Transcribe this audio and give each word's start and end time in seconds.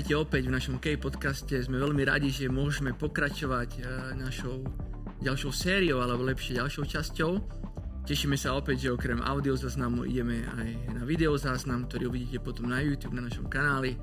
Vítajte 0.00 0.16
opäť 0.16 0.48
v 0.48 0.56
našom 0.56 0.76
K 0.80 0.96
podcaste. 0.96 1.52
Sme 1.60 1.76
veľmi 1.76 2.08
radi, 2.08 2.32
že 2.32 2.48
môžeme 2.48 2.96
pokračovať 2.96 3.70
e, 3.76 3.80
našou 4.16 4.64
ďalšou 5.20 5.52
sériou, 5.52 6.00
alebo 6.00 6.24
lepšie 6.24 6.56
ďalšou 6.56 6.88
časťou. 6.88 7.32
Tešíme 8.08 8.32
sa 8.40 8.56
opäť, 8.56 8.88
že 8.88 8.96
okrem 8.96 9.20
audio 9.20 9.60
záznamu 9.60 10.08
ideme 10.08 10.40
aj 10.56 10.96
na 10.96 11.04
video 11.04 11.36
záznam, 11.36 11.84
ktorý 11.84 12.08
uvidíte 12.08 12.40
potom 12.40 12.72
na 12.72 12.80
YouTube, 12.80 13.12
na 13.12 13.28
našom 13.28 13.44
kanáli. 13.52 14.00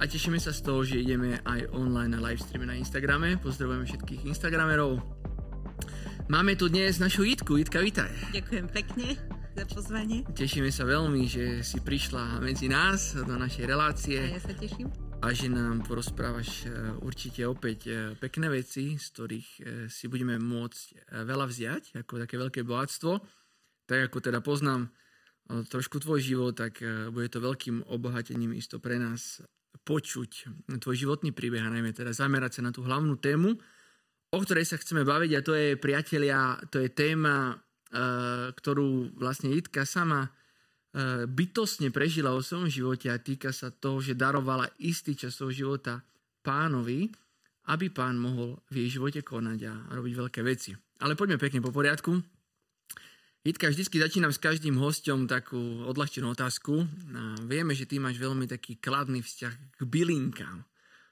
A 0.00 0.08
tešíme 0.08 0.40
sa 0.40 0.48
z 0.48 0.64
toho, 0.64 0.80
že 0.80 1.04
ideme 1.04 1.36
aj 1.44 1.76
online 1.76 2.16
na 2.16 2.24
livestreame 2.24 2.64
na 2.64 2.80
Instagrame. 2.80 3.36
Pozdravujeme 3.36 3.84
všetkých 3.84 4.24
Instagramerov. 4.24 4.96
Máme 6.32 6.56
tu 6.56 6.72
dnes 6.72 6.96
našu 6.96 7.20
Jitku. 7.20 7.60
Jitka, 7.60 7.84
vítaj. 7.84 8.08
Ďakujem 8.32 8.66
pekne 8.72 9.20
za 9.52 9.68
pozvanie. 9.68 10.24
Tešíme 10.24 10.72
sa 10.72 10.88
veľmi, 10.88 11.28
že 11.28 11.60
si 11.60 11.84
prišla 11.84 12.40
medzi 12.40 12.72
nás 12.72 13.12
do 13.12 13.36
našej 13.36 13.64
relácie. 13.68 14.24
A 14.24 14.40
ja 14.40 14.40
sa 14.40 14.56
teším. 14.56 15.03
A 15.24 15.32
že 15.32 15.48
nám 15.48 15.80
porozprávaš 15.88 16.68
e, 16.68 17.00
určite 17.00 17.48
opäť 17.48 17.88
e, 17.88 18.12
pekné 18.12 18.60
veci, 18.60 19.00
z 19.00 19.06
ktorých 19.08 19.48
e, 19.56 19.60
si 19.88 20.04
budeme 20.12 20.36
môcť 20.36 21.08
veľa 21.24 21.48
vziať, 21.48 21.96
ako 21.96 22.20
také 22.20 22.36
veľké 22.36 22.60
bohatstvo. 22.60 23.24
Tak 23.88 24.12
ako 24.12 24.18
teda 24.20 24.44
poznám 24.44 24.92
trošku 25.48 26.04
tvoj 26.04 26.20
život, 26.20 26.52
tak 26.56 26.80
bude 27.12 27.28
to 27.28 27.40
veľkým 27.40 27.88
obohatením 27.88 28.56
isto 28.56 28.80
pre 28.80 28.96
nás 28.96 29.40
počuť 29.84 30.30
tvoj 30.80 30.96
životný 30.96 31.32
príbeh 31.36 31.60
a 31.60 31.72
najmä 31.72 31.96
teda 31.96 32.12
zamerať 32.12 32.60
sa 32.60 32.68
na 32.68 32.72
tú 32.72 32.84
hlavnú 32.84 33.20
tému, 33.20 33.52
o 34.28 34.38
ktorej 34.40 34.64
sa 34.68 34.80
chceme 34.80 35.04
baviť 35.04 35.30
a 35.36 35.44
to 35.44 35.52
je, 35.52 35.76
priatelia, 35.76 36.56
to 36.72 36.80
je 36.80 36.92
téma 36.92 37.60
ktorú 38.56 39.14
vlastne 39.14 39.54
Jitka 39.54 39.86
sama 39.86 40.32
bytostne 41.26 41.90
prežila 41.90 42.30
vo 42.30 42.38
svojom 42.38 42.70
živote 42.70 43.10
a 43.10 43.18
týka 43.18 43.50
sa 43.50 43.74
toho, 43.74 43.98
že 43.98 44.14
darovala 44.14 44.70
istý 44.78 45.18
čas 45.18 45.34
svojho 45.34 45.54
života 45.74 45.98
pánovi, 46.46 47.10
aby 47.66 47.90
pán 47.90 48.14
mohol 48.14 48.62
v 48.70 48.86
jej 48.86 49.00
živote 49.00 49.26
konať 49.26 49.58
a 49.66 49.74
robiť 49.90 50.12
veľké 50.14 50.40
veci. 50.46 50.70
Ale 51.02 51.18
poďme 51.18 51.40
pekne 51.40 51.58
po 51.58 51.74
poriadku. 51.74 52.14
Jitka, 53.44 53.68
vždycky 53.68 54.00
začínam 54.00 54.32
s 54.32 54.40
každým 54.40 54.80
hostom 54.80 55.28
takú 55.28 55.84
odľahčenú 55.84 56.32
otázku. 56.32 56.88
Vieme, 57.44 57.76
že 57.76 57.84
ty 57.84 58.00
máš 58.00 58.16
veľmi 58.16 58.48
taký 58.48 58.80
kladný 58.80 59.20
vzťah 59.20 59.54
k 59.76 59.80
bylinkám. 59.84 60.64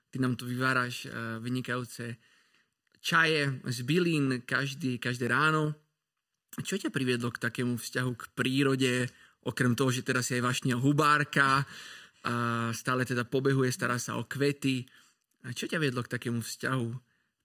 Ty 0.09 0.17
nám 0.17 0.41
tu 0.41 0.49
vyváraš 0.49 1.09
eh, 1.09 1.13
vynikajúce 1.41 2.17
čaje 3.03 3.61
z 3.67 3.79
bylín 3.83 4.47
každý, 4.47 4.97
každé 4.97 5.29
ráno. 5.29 5.75
Čo 6.63 6.79
ťa 6.79 6.95
priviedlo 6.95 7.33
k 7.33 7.43
takému 7.43 7.77
vzťahu 7.77 8.13
k 8.15 8.25
prírode, 8.37 8.93
okrem 9.47 9.75
toho, 9.75 9.91
že 9.91 10.07
teraz 10.07 10.31
si 10.31 10.39
aj 10.39 10.47
vašňa 10.47 10.77
hubárka 10.79 11.67
a 12.23 12.35
stále 12.71 13.03
teda 13.03 13.27
pobehuje, 13.27 13.71
stará 13.75 13.99
sa 13.99 14.15
o 14.19 14.27
kvety. 14.27 14.87
A 15.43 15.51
čo 15.51 15.67
ťa 15.67 15.83
viedlo 15.83 16.07
k 16.07 16.13
takému 16.15 16.39
vzťahu 16.39 16.89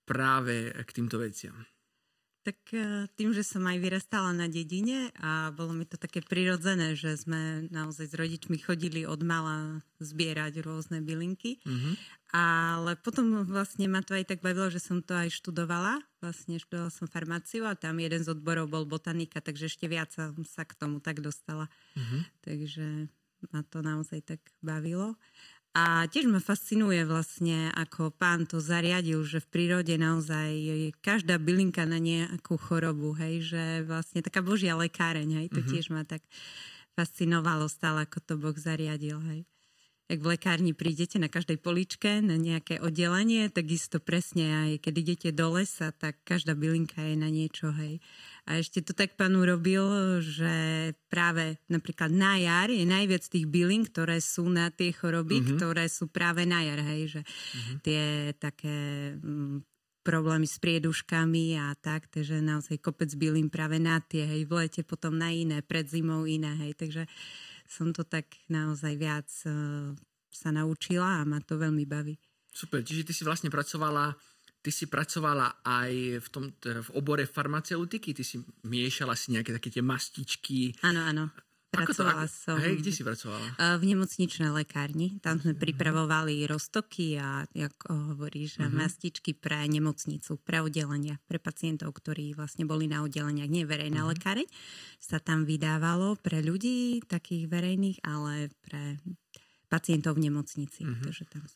práve 0.06 0.70
k 0.70 0.89
týmto 0.94 1.17
veciam? 1.17 1.58
Tak 2.48 2.72
e, 2.72 3.12
tým, 3.20 3.36
že 3.36 3.44
som 3.44 3.59
aj 3.67 3.76
vyrastala 3.76 4.31
na 4.31 4.48
dedine 4.48 5.12
a 5.20 5.52
bolo 5.52 5.76
mi 5.76 5.84
to 5.84 6.00
také 6.00 6.23
prirodzené, 6.23 6.95
že 6.95 7.20
sme 7.20 7.67
naozaj 7.67 8.08
s 8.08 8.16
rodičmi 8.16 8.56
chodili 8.56 9.04
od 9.04 9.20
mala 9.20 9.84
zbierať 10.00 10.64
rôzne 10.64 11.04
bylinky. 11.04 11.59
Mm-hmm. 11.67 11.94
Ale 12.31 12.95
potom 13.04 13.44
vlastne 13.44 13.92
ma 13.92 14.00
to 14.00 14.16
aj 14.16 14.31
tak 14.31 14.39
bavilo, 14.39 14.72
že 14.72 14.80
som 14.80 15.04
to 15.04 15.12
aj 15.12 15.28
študovala. 15.28 16.00
Vlastne 16.23 16.56
študovala 16.56 16.88
som 16.88 17.12
farmáciu 17.12 17.67
a 17.67 17.76
tam 17.76 18.00
jeden 18.00 18.23
z 18.23 18.31
odborov 18.31 18.72
bol 18.72 18.88
botanika, 18.88 19.44
takže 19.44 19.67
ešte 19.67 19.92
viac 19.92 20.16
som 20.16 20.32
sa 20.48 20.64
k 20.64 20.72
tomu 20.80 21.04
tak 21.04 21.20
dostala. 21.20 21.67
Mm-hmm. 22.00 22.22
Takže 22.48 22.88
ma 23.52 23.61
to 23.67 23.83
naozaj 23.83 24.23
tak 24.23 24.39
bavilo. 24.64 25.20
A 25.77 26.10
tiež 26.10 26.26
ma 26.26 26.42
fascinuje 26.42 27.05
vlastne, 27.05 27.70
ako 27.77 28.10
pán 28.10 28.49
to 28.49 28.58
zariadil, 28.58 29.21
že 29.21 29.38
v 29.38 29.52
prírode 29.54 29.93
naozaj 29.93 30.49
je 30.49 30.89
každá 31.05 31.38
bylinka 31.38 31.86
na 31.86 32.02
nejakú 32.02 32.58
chorobu, 32.58 33.14
hej, 33.14 33.45
že 33.45 33.64
vlastne 33.86 34.26
taká 34.26 34.42
božia 34.42 34.73
lekáreň, 34.73 35.37
hej, 35.37 35.48
to 35.54 35.61
mm-hmm. 35.61 35.70
tiež 35.77 35.86
ma 35.93 36.02
tak 36.02 36.26
fascinovalo 36.98 37.70
stále, 37.70 38.10
ako 38.10 38.17
to 38.26 38.33
Boh 38.42 38.58
zariadil, 38.58 39.21
hej. 39.30 39.45
Jak 40.10 40.23
v 40.23 40.39
lekárni 40.39 40.73
prídete 40.73 41.21
na 41.21 41.30
každej 41.30 41.61
poličke 41.61 42.26
na 42.26 42.42
nejaké 42.42 42.82
oddelenie, 42.82 43.45
takisto 43.54 44.02
presne 44.02 44.49
aj 44.49 44.71
keď 44.82 44.93
idete 44.98 45.30
do 45.30 45.61
lesa, 45.61 45.93
tak 45.93 46.17
každá 46.26 46.58
bylinka 46.58 47.05
je 47.05 47.16
na 47.21 47.30
niečo, 47.30 47.70
hej. 47.70 48.02
A 48.48 48.64
ešte 48.64 48.80
to 48.80 48.96
tak 48.96 49.20
pán 49.20 49.36
urobil, 49.36 49.84
že 50.24 50.96
práve 51.12 51.60
napríklad 51.68 52.08
na 52.08 52.40
jar 52.40 52.72
je 52.72 52.88
najviac 52.88 53.28
tých 53.28 53.44
bylín, 53.44 53.84
ktoré 53.84 54.24
sú 54.24 54.48
na 54.48 54.72
tie 54.72 54.96
choroby, 54.96 55.44
mm-hmm. 55.44 55.56
ktoré 55.60 55.92
sú 55.92 56.08
práve 56.08 56.48
na 56.48 56.64
jar, 56.64 56.80
hej, 56.80 57.20
že 57.20 57.22
mm-hmm. 57.28 57.78
tie 57.84 58.04
také 58.40 58.78
mm, 59.20 59.68
problémy 60.08 60.48
s 60.48 60.64
prieduškami 60.64 61.60
a 61.60 61.76
tak, 61.76 62.08
takže 62.08 62.40
naozaj 62.40 62.80
kopec 62.80 63.12
bylín 63.20 63.52
práve 63.52 63.84
na 63.84 64.00
tie, 64.00 64.24
hej, 64.24 64.48
v 64.48 64.64
lete 64.64 64.88
potom 64.88 65.20
na 65.20 65.28
iné, 65.28 65.60
pred 65.60 65.84
zimou 65.84 66.24
iné, 66.24 66.56
hej, 66.64 66.72
takže 66.80 67.04
som 67.68 67.92
to 67.92 68.08
tak 68.08 68.32
naozaj 68.48 68.96
viac 68.96 69.28
uh, 69.44 69.92
sa 70.32 70.56
naučila 70.56 71.20
a 71.20 71.28
ma 71.28 71.44
to 71.44 71.60
veľmi 71.60 71.84
baví. 71.84 72.16
Super, 72.56 72.80
čiže 72.80 73.12
ty 73.12 73.12
si 73.12 73.28
vlastne 73.28 73.52
pracovala 73.52 74.16
ty 74.67 74.76
si 74.76 74.92
pracovala 74.92 75.64
aj 75.64 76.20
v, 76.20 76.28
tom, 76.28 76.52
v 76.60 76.89
obore 77.00 77.23
farmaceutiky, 77.23 78.11
ty 78.11 78.20
si 78.28 78.44
miešala 78.67 79.16
si 79.16 79.32
nejaké 79.32 79.55
také 79.55 79.72
tie 79.72 79.80
mastičky. 79.80 80.76
Áno, 80.83 81.08
áno. 81.08 81.32
Pracovala 81.72 82.28
to, 82.28 82.36
som... 82.36 82.60
Hej, 82.60 82.83
kde 82.83 82.92
si 82.92 83.00
pracovala? 83.08 83.80
V 83.80 83.83
nemocničnej 83.88 84.52
lekárni. 84.52 85.23
Tam 85.23 85.39
sme 85.39 85.55
pripravovali 85.55 86.44
roztoky 86.52 87.16
a, 87.16 87.48
ako 87.48 88.11
hovoríš, 88.11 88.60
uh-huh. 88.60 88.67
mastičky 88.67 89.32
pre 89.32 89.64
nemocnicu, 89.72 90.36
pre 90.44 90.60
oddelenia, 90.60 91.16
pre 91.32 91.39
pacientov, 91.39 91.95
ktorí 91.95 92.36
vlastne 92.36 92.67
boli 92.67 92.92
na 92.92 93.08
oddeleniach, 93.08 93.48
nie 93.48 93.64
verejná 93.64 94.04
uh-huh. 94.04 94.20
lekáreň. 94.20 94.48
Sa 94.99 95.23
tam 95.23 95.48
vydávalo 95.48 96.20
pre 96.20 96.44
ľudí, 96.44 97.08
takých 97.08 97.48
verejných, 97.48 98.04
ale 98.04 98.52
pre 98.67 98.99
pacientov 99.72 100.20
v 100.20 100.28
nemocnici. 100.28 100.84
Uh-huh. 100.84 101.08
Takže 101.08 101.23
tam 101.32 101.48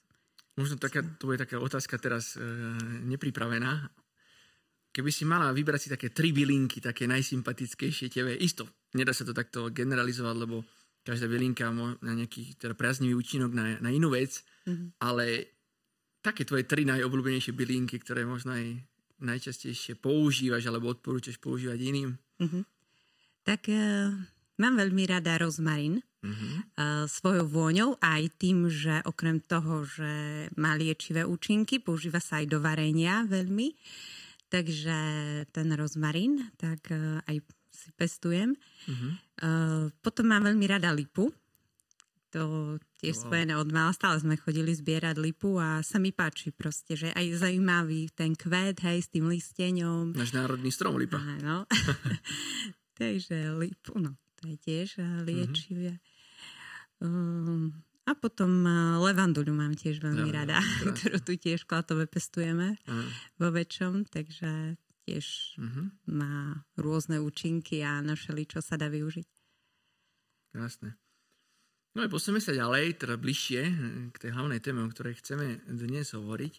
Možno 0.59 0.75
taká, 0.75 0.99
to 1.03 1.31
bude 1.31 1.39
taká 1.39 1.59
otázka 1.59 1.95
teraz 1.95 2.35
e, 2.35 2.43
nepripravená. 3.07 3.87
Keby 4.91 5.07
si 5.07 5.23
mala 5.23 5.55
vybrať 5.55 5.79
si 5.79 5.89
také 5.89 6.11
tri 6.11 6.35
bylinky, 6.35 6.83
také 6.83 7.07
najsympatickejšie 7.07 8.11
tebe, 8.11 8.35
isto, 8.35 8.67
nedá 8.91 9.15
sa 9.15 9.23
to 9.23 9.31
takto 9.31 9.71
generalizovať, 9.71 10.35
lebo 10.35 10.67
každá 11.07 11.31
bylinka 11.31 11.71
má 11.71 11.95
na 12.03 12.11
nejaký 12.11 12.59
teda 12.59 12.75
priaznivý 12.75 13.15
účinok 13.15 13.55
na, 13.55 13.79
na 13.79 13.89
inú 13.89 14.11
vec, 14.11 14.43
mm-hmm. 14.67 14.99
ale 14.99 15.25
také 16.19 16.43
tvoje 16.43 16.67
tri 16.67 16.83
najobľúbenejšie 16.83 17.55
bylinky, 17.55 18.03
ktoré 18.03 18.27
možno 18.27 18.53
aj 18.53 18.83
najčastejšie 19.21 19.95
používaš 20.01 20.67
alebo 20.67 20.91
odporúčaš 20.91 21.39
používať 21.39 21.79
iným? 21.79 22.19
Mm-hmm. 22.41 22.63
Tak 23.47 23.61
uh, 23.71 24.13
mám 24.59 24.73
veľmi 24.75 25.03
rada 25.07 25.39
rozmarín 25.39 26.03
uh-huh. 26.21 27.05
svojou 27.09 27.45
vôňou 27.49 27.97
aj 27.97 28.29
tým, 28.37 28.69
že 28.69 29.01
okrem 29.05 29.41
toho, 29.41 29.83
že 29.85 30.47
má 30.55 30.77
liečivé 30.77 31.25
účinky, 31.25 31.81
používa 31.81 32.21
sa 32.21 32.39
aj 32.41 32.45
do 32.49 32.57
varenia 32.61 33.25
veľmi. 33.25 33.73
Takže 34.51 34.97
ten 35.55 35.67
rozmarín, 35.71 36.51
tak 36.59 36.91
uh, 36.91 37.23
aj 37.23 37.39
si 37.71 37.89
pestujem. 37.95 38.51
Uh-huh. 38.85 39.11
Uh, 39.39 39.87
potom 40.03 40.27
mám 40.27 40.43
veľmi 40.43 40.67
rada 40.67 40.91
lipu. 40.91 41.31
To 42.35 42.75
tiež 42.99 43.15
wow. 43.15 43.23
spojené 43.27 43.53
od 43.55 43.71
mala. 43.71 43.95
Stále 43.95 44.19
sme 44.19 44.35
chodili 44.35 44.75
zbierať 44.75 45.19
lipu 45.19 45.55
a 45.55 45.79
sa 45.83 45.99
mi 46.03 46.11
páči 46.11 46.51
proste, 46.51 46.99
že 46.99 47.15
aj 47.15 47.47
zaujímavý 47.47 48.11
ten 48.11 48.35
kvet, 48.35 48.83
hej, 48.83 49.03
s 49.03 49.09
tým 49.11 49.31
listeňom. 49.31 50.15
Náš 50.15 50.35
národný 50.35 50.71
strom 50.71 50.99
lipa. 50.99 51.19
Áno. 51.19 51.63
Takže 52.99 53.55
lipu, 53.55 53.95
no, 53.99 54.19
to 54.35 54.51
je 54.51 54.55
tiež 54.59 54.99
liečivé. 55.23 55.95
Uh-huh. 55.95 56.10
Um, 57.01 57.73
a 58.05 58.13
potom 58.13 58.61
uh, 58.61 59.01
levanduľu 59.01 59.53
mám 59.53 59.73
tiež 59.73 60.01
veľmi 60.01 60.29
ja, 60.29 60.45
rada, 60.45 60.57
ja, 60.85 60.93
ktorú 60.93 61.17
tu 61.25 61.33
tiež 61.37 61.65
klatové 61.65 62.05
pestujeme 62.05 62.77
uh-huh. 62.77 63.09
vo 63.41 63.49
väčšom, 63.49 64.05
takže 64.09 64.77
tiež 65.09 65.25
uh-huh. 65.57 65.89
má 66.13 66.61
rôzne 66.77 67.17
účinky 67.17 67.81
a 67.81 68.05
našeli, 68.05 68.45
čo 68.45 68.61
sa 68.61 68.77
dá 68.77 68.85
využiť. 68.89 69.25
Krásne. 70.53 70.93
No 71.91 72.05
a 72.05 72.07
posunieme 72.07 72.39
sa 72.39 72.55
ďalej, 72.55 73.03
teda 73.03 73.19
bližšie 73.19 73.61
k 74.13 74.15
tej 74.15 74.31
hlavnej 74.31 74.63
téme, 74.63 74.87
o 74.87 74.91
ktorej 74.93 75.19
chceme 75.19 75.59
dnes 75.67 76.15
hovoriť, 76.15 76.53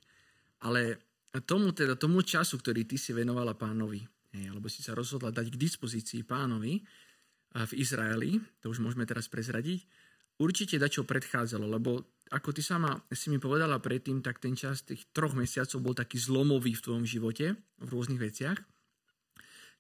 ale 0.69 1.01
tomu, 1.49 1.73
teda, 1.73 1.97
tomu 1.97 2.21
času, 2.21 2.61
ktorý 2.61 2.85
ty 2.85 3.01
si 3.01 3.17
venovala 3.17 3.57
pánovi, 3.57 4.05
hej, 4.37 4.53
alebo 4.53 4.69
si 4.69 4.85
sa 4.85 4.93
rozhodla 4.93 5.33
dať 5.33 5.49
k 5.49 5.57
dispozícii 5.57 6.21
pánovi 6.29 6.85
v 7.53 7.73
Izraeli, 7.81 8.41
to 8.61 8.69
už 8.69 8.85
môžeme 8.85 9.09
teraz 9.09 9.25
prezradiť, 9.33 9.89
určite 10.41 10.81
dačo 10.81 11.05
predchádzalo, 11.05 11.67
lebo 11.67 12.23
ako 12.33 12.49
ty 12.57 12.65
sama 12.65 12.97
si 13.13 13.29
mi 13.29 13.37
povedala 13.37 13.77
predtým, 13.77 14.25
tak 14.25 14.41
ten 14.41 14.57
čas 14.57 14.89
tých 14.89 15.13
troch 15.13 15.37
mesiacov 15.37 15.79
bol 15.85 15.93
taký 15.93 16.17
zlomový 16.17 16.73
v 16.73 16.85
tvojom 16.85 17.05
živote, 17.05 17.53
v 17.59 17.89
rôznych 17.93 18.21
veciach. 18.21 18.57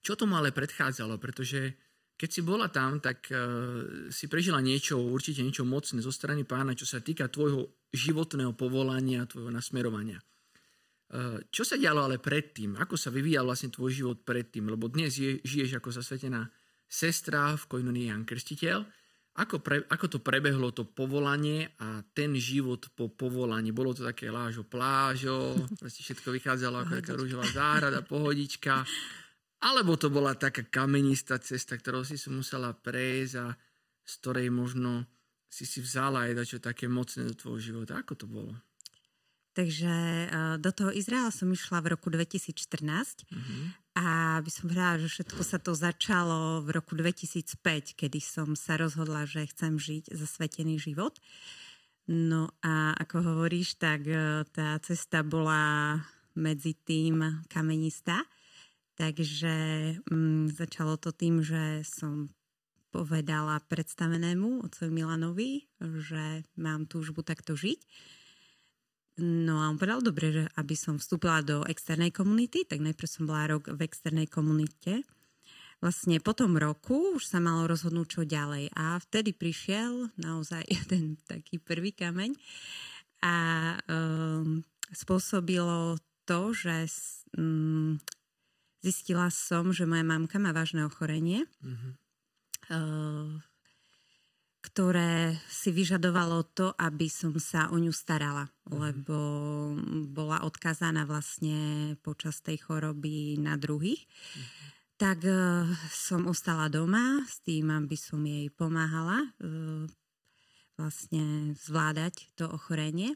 Čo 0.04 0.12
tomu 0.19 0.37
ale 0.37 0.52
predchádzalo? 0.52 1.16
Pretože 1.16 1.72
keď 2.12 2.28
si 2.28 2.43
bola 2.44 2.69
tam, 2.69 3.00
tak 3.00 3.32
uh, 3.32 4.10
si 4.12 4.28
prežila 4.28 4.60
niečo, 4.60 5.00
určite 5.00 5.40
niečo 5.40 5.64
mocné 5.64 6.04
zo 6.04 6.12
strany 6.12 6.44
pána, 6.44 6.76
čo 6.76 6.84
sa 6.84 7.00
týka 7.00 7.32
tvojho 7.32 7.88
životného 7.88 8.52
povolania, 8.52 9.25
tvojho 9.25 9.52
nasmerovania. 9.52 10.20
E, 11.12 11.44
čo 11.52 11.60
sa 11.60 11.76
dialo 11.76 12.08
ale 12.08 12.16
predtým? 12.16 12.81
Ako 12.81 12.96
sa 12.96 13.12
vyvíjal 13.12 13.44
vlastne 13.44 13.69
tvoj 13.69 13.93
život 13.93 14.19
predtým? 14.25 14.64
Lebo 14.72 14.88
dnes 14.88 15.12
je, 15.20 15.44
žiješ 15.44 15.76
ako 15.76 15.93
zasvetená 15.93 16.48
sestra 16.88 17.52
v 17.52 17.64
Koinonii 17.69 18.08
Jan 18.08 18.25
Krstiteľ. 18.25 18.81
Ako, 19.32 19.64
pre, 19.64 19.81
ako 19.88 20.06
to 20.12 20.19
prebehlo 20.20 20.76
to 20.76 20.84
povolanie 20.84 21.73
a 21.81 22.05
ten 22.12 22.37
život 22.37 22.93
po 22.93 23.08
povolaní? 23.08 23.73
Bolo 23.73 23.96
to 23.96 24.05
také 24.05 24.29
lážo 24.29 24.61
plážo, 24.61 25.56
všetko 25.81 26.37
vychádzalo 26.37 26.84
ako 26.84 26.93
taká 27.00 27.12
rúžová 27.17 27.46
záhrada, 27.49 28.05
pohodička. 28.05 28.84
Alebo 29.64 29.96
to 29.96 30.12
bola 30.12 30.37
taká 30.37 30.69
kamenistá 30.69 31.40
cesta, 31.40 31.81
ktorou 31.81 32.05
si 32.05 32.20
si 32.20 32.29
musela 32.29 32.76
prejsť 32.76 33.34
a 33.40 33.56
z 34.05 34.12
ktorej 34.20 34.52
možno 34.52 35.08
si 35.49 35.64
si 35.64 35.81
vzala 35.81 36.29
aj 36.29 36.32
dačo 36.37 36.58
také 36.61 36.84
mocné 36.84 37.32
do 37.32 37.34
tvojho 37.37 37.61
života. 37.73 37.96
Ako 37.96 38.12
to 38.12 38.29
bolo? 38.29 38.52
Takže 39.52 39.93
uh, 40.29 40.56
do 40.56 40.73
toho 40.73 40.88
Izraela 40.93 41.29
som 41.29 41.49
išla 41.52 41.84
v 41.84 41.93
roku 41.93 42.08
2014 42.08 42.56
uh-huh. 42.56 43.64
A 43.92 44.40
by 44.40 44.48
som 44.48 44.72
povedala, 44.72 44.96
že 45.04 45.12
všetko 45.12 45.42
sa 45.44 45.60
to 45.60 45.76
začalo 45.76 46.64
v 46.64 46.68
roku 46.72 46.96
2005, 46.96 47.92
kedy 47.92 48.20
som 48.24 48.56
sa 48.56 48.80
rozhodla, 48.80 49.28
že 49.28 49.44
chcem 49.52 49.76
žiť 49.76 50.16
zasvetený 50.16 50.80
život. 50.80 51.20
No 52.08 52.50
a 52.64 52.96
ako 52.96 53.20
hovoríš, 53.20 53.76
tak 53.76 54.08
uh, 54.08 54.48
tá 54.48 54.80
cesta 54.80 55.20
bola 55.20 56.00
medzi 56.32 56.72
tým 56.72 57.44
kamenistá. 57.52 58.24
Takže 58.96 59.56
um, 60.08 60.48
začalo 60.48 60.96
to 60.96 61.12
tým, 61.12 61.44
že 61.44 61.84
som 61.84 62.32
povedala 62.92 63.60
predstavenému 63.72 64.68
otcovi 64.68 64.90
Milanovi, 64.92 65.50
že 65.80 66.44
mám 66.60 66.84
túžbu 66.84 67.24
takto 67.24 67.56
žiť. 67.56 67.80
No 69.20 69.60
a 69.60 69.68
on 69.68 69.76
povedal, 69.76 70.00
dobre, 70.00 70.32
že 70.32 70.44
aby 70.56 70.72
som 70.72 70.96
vstúpila 70.96 71.44
do 71.44 71.60
externej 71.68 72.08
komunity, 72.08 72.64
tak 72.64 72.80
najprv 72.80 73.08
som 73.08 73.28
bola 73.28 73.52
rok 73.52 73.68
v 73.68 73.80
externej 73.84 74.24
komunite. 74.24 75.04
Vlastne 75.84 76.16
po 76.22 76.32
tom 76.32 76.56
roku 76.56 77.18
už 77.18 77.26
sa 77.26 77.42
malo 77.42 77.68
rozhodnúť, 77.68 78.08
čo 78.08 78.22
ďalej. 78.24 78.72
A 78.72 78.96
vtedy 79.02 79.36
prišiel 79.36 80.08
naozaj 80.16 80.64
ten 80.90 81.20
taký 81.28 81.60
prvý 81.60 81.92
kameň 81.92 82.32
a 83.22 83.36
um, 83.86 84.64
spôsobilo 84.90 86.00
to, 86.24 86.56
že 86.56 86.88
um, 87.36 88.00
zistila 88.80 89.28
som, 89.28 89.74
že 89.74 89.84
moja 89.84 90.02
mamka 90.02 90.40
má 90.40 90.56
vážne 90.56 90.88
ochorenie. 90.88 91.44
Mm-hmm 91.60 92.02
Eh, 92.70 93.40
ktoré 94.72 95.36
si 95.52 95.69
vyžadovalo 95.69 96.48
to, 96.56 96.72
aby 96.80 97.04
som 97.04 97.36
sa 97.36 97.69
o 97.69 97.76
ňu 97.76 97.92
starala, 97.92 98.48
mm. 98.48 98.72
lebo 98.72 99.16
bola 100.08 100.40
odkazaná 100.48 101.04
vlastne 101.04 101.92
počas 102.00 102.40
tej 102.40 102.56
choroby 102.64 103.36
na 103.36 103.60
druhých. 103.60 104.00
Mm. 104.08 104.44
Tak 104.96 105.19
uh, 105.28 105.69
som 105.92 106.24
ostala 106.24 106.72
doma 106.72 107.20
s 107.28 107.44
tým, 107.44 107.69
aby 107.69 108.00
som 108.00 108.24
jej 108.24 108.48
pomáhala 108.48 109.28
uh, 109.44 109.84
vlastne 110.80 111.52
zvládať 111.52 112.32
to 112.32 112.48
ochorenie. 112.48 113.12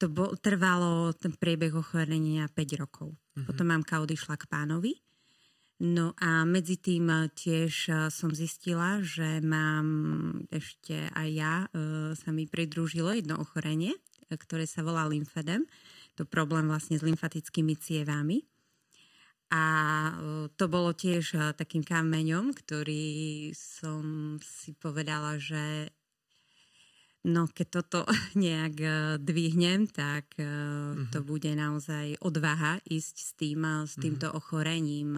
To 0.00 0.08
bol, 0.08 0.32
trvalo 0.40 1.12
ten 1.12 1.36
priebeh 1.36 1.76
ochorenia 1.76 2.48
5 2.48 2.80
rokov. 2.80 3.12
Mm-hmm. 3.12 3.44
Potom 3.44 3.66
mamka 3.68 4.00
odišla 4.00 4.40
k 4.40 4.48
pánovi 4.48 5.03
No 5.84 6.16
a 6.16 6.48
medzi 6.48 6.80
tým 6.80 7.12
eh, 7.12 7.28
tiež 7.28 7.74
eh, 7.92 7.96
som 8.08 8.32
zistila, 8.32 9.04
že 9.04 9.44
mám 9.44 9.84
ešte 10.48 11.12
aj 11.12 11.28
ja, 11.28 11.54
eh, 11.68 12.16
sa 12.16 12.32
mi 12.32 12.48
pridružilo 12.48 13.12
jedno 13.12 13.36
ochorenie, 13.36 13.92
ktoré 14.32 14.64
sa 14.64 14.80
volá 14.80 15.04
lymfedem. 15.04 15.68
To 16.16 16.24
problém 16.24 16.72
vlastne 16.72 16.96
s 16.96 17.04
lymfatickými 17.04 17.76
cievami. 17.76 18.48
A 19.52 19.62
to 20.58 20.66
bolo 20.66 20.90
tiež 20.96 21.54
takým 21.54 21.86
kameňom, 21.86 22.56
ktorý 22.58 23.52
som 23.54 24.34
si 24.42 24.74
povedala, 24.74 25.38
že 25.38 25.94
No, 27.24 27.48
keď 27.48 27.66
toto 27.80 28.04
nejak 28.36 28.76
e, 28.76 28.88
dvihnem, 29.16 29.88
tak 29.88 30.36
uh-huh. 30.36 31.08
to 31.08 31.24
bude 31.24 31.48
naozaj 31.56 32.20
odvaha 32.20 32.84
ísť 32.84 33.14
s, 33.16 33.30
tým, 33.32 33.64
e, 33.64 33.88
s 33.88 33.96
mhm. 33.96 34.02
týmto 34.04 34.28
ochorením, 34.28 35.16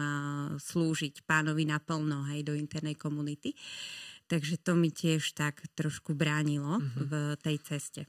slúžiť 0.55 1.27
pánovi 1.27 1.67
naplno 1.67 2.23
aj 2.31 2.47
do 2.47 2.53
internej 2.55 2.95
komunity. 2.95 3.51
Takže 4.27 4.59
to 4.59 4.75
mi 4.75 4.91
tiež 4.91 5.35
tak 5.35 5.63
trošku 5.75 6.15
bránilo 6.15 6.79
uh-huh. 6.79 7.03
v 7.07 7.11
tej 7.43 7.57
ceste. 7.63 8.01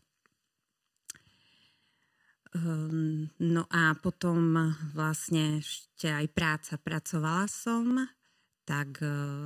Um, 2.49 3.29
no 3.39 3.69
a 3.69 3.93
potom 3.99 4.75
vlastne 4.97 5.61
ešte 5.61 6.11
aj 6.11 6.27
práca. 6.33 6.75
Pracovala 6.81 7.45
som, 7.47 8.09
tak 8.65 8.99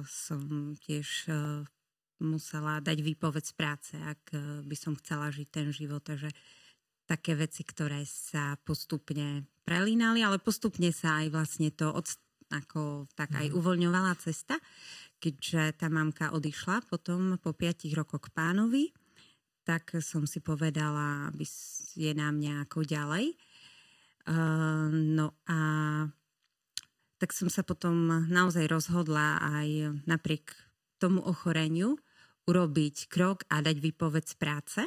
som 0.06 0.72
tiež 0.80 1.28
musela 2.22 2.78
dať 2.78 3.02
výpoveď 3.02 3.44
z 3.44 3.54
práce, 3.54 3.94
ak 3.98 4.22
eh, 4.32 4.40
by 4.62 4.76
som 4.78 4.94
chcela 4.96 5.28
žiť 5.28 5.48
ten 5.50 5.68
život. 5.74 6.00
Takže 6.06 6.30
také 7.04 7.34
veci, 7.34 7.66
ktoré 7.66 8.06
sa 8.06 8.56
postupne 8.62 9.44
prelínali, 9.66 10.22
ale 10.22 10.40
postupne 10.40 10.88
sa 10.94 11.20
aj 11.20 11.26
vlastne 11.34 11.68
to 11.74 11.90
od, 11.90 12.06
ako, 12.48 13.10
tak 13.18 13.34
aj 13.34 13.50
mhm. 13.50 13.54
uvoľňovala 13.58 14.12
cesta, 14.22 14.56
keďže 15.22 15.78
tá 15.78 15.86
mamka 15.92 16.34
odišla 16.34 16.86
potom 16.88 17.38
po 17.38 17.54
piatich 17.54 17.94
rokoch 17.94 18.30
k 18.30 18.34
pánovi, 18.34 18.84
tak 19.62 19.94
som 20.02 20.26
si 20.26 20.42
povedala, 20.42 21.30
aby 21.30 21.46
je 21.94 22.12
na 22.18 22.34
mňa 22.34 22.66
ako 22.66 22.82
ďalej. 22.82 23.38
Uh, 24.22 24.90
no 24.90 25.38
a 25.46 25.58
tak 27.22 27.30
som 27.30 27.46
sa 27.46 27.62
potom 27.62 28.26
naozaj 28.26 28.66
rozhodla 28.66 29.38
aj 29.38 30.02
napriek 30.10 30.58
tomu 30.98 31.22
ochoreniu, 31.22 31.94
urobiť 32.46 33.06
krok 33.06 33.46
a 33.48 33.62
dať 33.62 33.76
výpoveď 33.78 34.24
z 34.26 34.36
práce. 34.36 34.82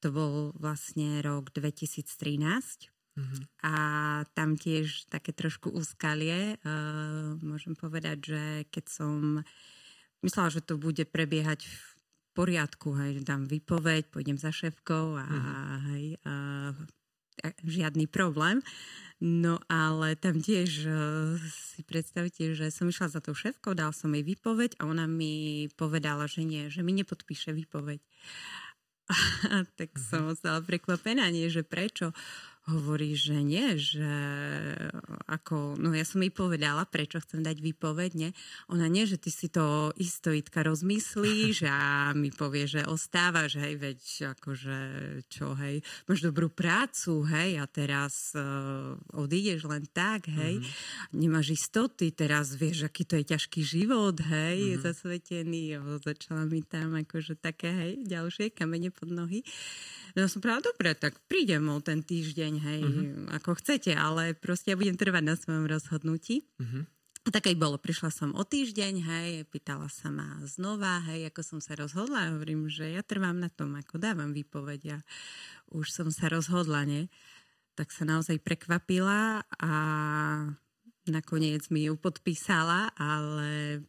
To 0.00 0.08
bol 0.08 0.34
vlastne 0.56 1.20
rok 1.20 1.52
2013. 1.52 2.88
Mm-hmm. 3.20 3.42
A 3.66 3.74
tam 4.32 4.54
tiež 4.54 5.10
také 5.10 5.34
trošku 5.34 5.68
úskalie. 5.74 6.56
Uh, 6.62 7.36
môžem 7.42 7.74
povedať, 7.74 8.18
že 8.32 8.42
keď 8.70 8.84
som 8.86 9.42
myslela, 10.24 10.48
že 10.48 10.64
to 10.64 10.78
bude 10.78 11.04
prebiehať 11.10 11.66
v 11.66 11.78
poriadku, 12.32 12.94
hej, 12.96 13.20
dám 13.26 13.50
výpoveď, 13.50 14.08
pôjdem 14.08 14.38
za 14.38 14.54
šéfkou 14.54 15.18
a 15.18 15.26
mm-hmm. 15.26 15.80
hej, 15.90 16.04
uh, 16.22 16.72
žiadny 17.64 18.06
problém. 18.06 18.62
No 19.20 19.60
ale 19.68 20.16
tam 20.16 20.40
tiež 20.40 20.88
uh, 20.88 21.36
si 21.52 21.84
predstavte, 21.84 22.56
že 22.56 22.72
som 22.72 22.88
išla 22.88 23.12
za 23.12 23.20
tou 23.20 23.36
šéfkou, 23.36 23.76
dal 23.76 23.92
som 23.92 24.08
jej 24.16 24.24
výpoveď 24.24 24.80
a 24.80 24.88
ona 24.88 25.04
mi 25.04 25.68
povedala, 25.76 26.24
že 26.24 26.40
nie, 26.40 26.72
že 26.72 26.80
mi 26.80 26.96
nepodpíše 26.96 27.52
výpoveď. 27.52 28.00
A 29.52 29.68
tak 29.76 29.92
mhm. 29.92 30.00
som 30.00 30.22
ostala 30.32 30.64
prekvapená, 30.64 31.28
nie, 31.28 31.52
že 31.52 31.60
prečo 31.60 32.16
hovorí, 32.70 33.18
že 33.18 33.42
nie, 33.42 33.74
že 33.74 34.12
ako, 35.26 35.74
no 35.78 35.90
ja 35.90 36.06
som 36.06 36.22
jej 36.22 36.30
povedala, 36.30 36.86
prečo 36.86 37.18
chcem 37.18 37.42
dať 37.42 37.58
výpoveď, 37.58 38.10
nie? 38.14 38.30
Ona 38.70 38.86
nie, 38.86 39.04
že 39.04 39.18
ty 39.18 39.34
si 39.34 39.50
to 39.50 39.90
istoitka 39.98 40.62
rozmyslíš 40.62 41.66
a 41.66 42.10
mi 42.14 42.30
povie, 42.30 42.70
že 42.70 42.86
ostávaš, 42.86 43.58
hej, 43.58 43.74
veď 43.78 44.00
akože 44.38 44.76
čo, 45.26 45.58
hej, 45.58 45.82
máš 46.06 46.22
dobrú 46.22 46.46
prácu, 46.46 47.26
hej, 47.26 47.58
a 47.58 47.66
teraz 47.66 48.34
uh, 48.38 48.94
odídeš 49.14 49.66
len 49.66 49.90
tak, 49.90 50.30
hej, 50.30 50.62
mm-hmm. 50.62 51.18
nemáš 51.18 51.58
istoty, 51.58 52.14
teraz 52.14 52.54
vieš, 52.54 52.86
aký 52.86 53.02
to 53.02 53.18
je 53.18 53.24
ťažký 53.34 53.60
život, 53.66 54.16
hej, 54.22 54.78
mm-hmm. 54.78 54.82
zasvetený, 54.86 55.62
jo, 55.74 55.82
začala 55.98 56.46
mi 56.46 56.62
tam 56.62 56.94
akože 56.94 57.34
také, 57.34 57.74
hej, 57.74 57.92
ďalšie 58.06 58.54
kamene 58.54 58.94
pod 58.94 59.10
nohy. 59.10 59.42
Ja 60.18 60.26
som 60.26 60.42
povedala, 60.42 60.74
dobre, 60.74 60.90
tak 60.98 61.22
prídem 61.30 61.70
o 61.70 61.78
ten 61.78 62.02
týždeň, 62.02 62.59
hej, 62.60 62.80
uh-huh. 62.84 63.32
ako 63.40 63.56
chcete, 63.56 63.96
ale 63.96 64.36
proste 64.36 64.72
ja 64.72 64.76
budem 64.76 64.96
trvať 65.00 65.24
na 65.24 65.36
svojom 65.36 65.64
rozhodnutí. 65.64 66.44
Uh-huh. 66.60 66.84
A 67.20 67.28
tak 67.28 67.52
aj 67.52 67.56
bolo, 67.60 67.76
prišla 67.76 68.08
som 68.08 68.32
o 68.32 68.40
týždeň, 68.40 68.94
hej, 69.04 69.30
pýtala 69.52 69.92
sa 69.92 70.08
ma 70.08 70.40
znova, 70.48 71.04
hej, 71.12 71.28
ako 71.28 71.40
som 71.44 71.58
sa 71.60 71.76
rozhodla, 71.76 72.32
hovorím, 72.32 72.72
že 72.72 72.96
ja 72.96 73.04
trvám 73.04 73.36
na 73.36 73.52
tom, 73.52 73.76
ako 73.76 74.00
dávam 74.00 74.32
výpoveď 74.32 74.96
a 74.96 74.98
už 75.68 75.92
som 75.92 76.08
sa 76.08 76.32
rozhodla, 76.32 76.88
nie? 76.88 77.12
Tak 77.76 77.92
sa 77.92 78.08
naozaj 78.08 78.40
prekvapila 78.40 79.44
a 79.60 79.72
nakoniec 81.04 81.68
mi 81.68 81.92
ju 81.92 82.00
podpísala, 82.00 82.96
ale 82.96 83.84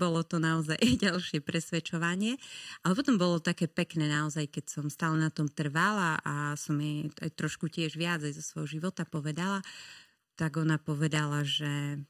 bolo 0.00 0.24
to 0.24 0.40
naozaj 0.40 0.80
ďalšie 1.04 1.44
presvedčovanie. 1.44 2.40
Ale 2.80 2.96
potom 2.96 3.20
bolo 3.20 3.36
také 3.44 3.68
pekné 3.68 4.08
naozaj, 4.08 4.48
keď 4.48 4.64
som 4.80 4.86
stále 4.88 5.20
na 5.20 5.28
tom 5.28 5.52
trvala 5.52 6.16
a 6.24 6.56
som 6.56 6.80
jej 6.80 7.12
aj 7.20 7.36
trošku 7.36 7.68
tiež 7.68 8.00
viac 8.00 8.24
aj 8.24 8.40
zo 8.40 8.42
svojho 8.42 8.80
života 8.80 9.04
povedala, 9.04 9.60
tak 10.40 10.56
ona 10.56 10.80
povedala, 10.80 11.44
že 11.44 12.00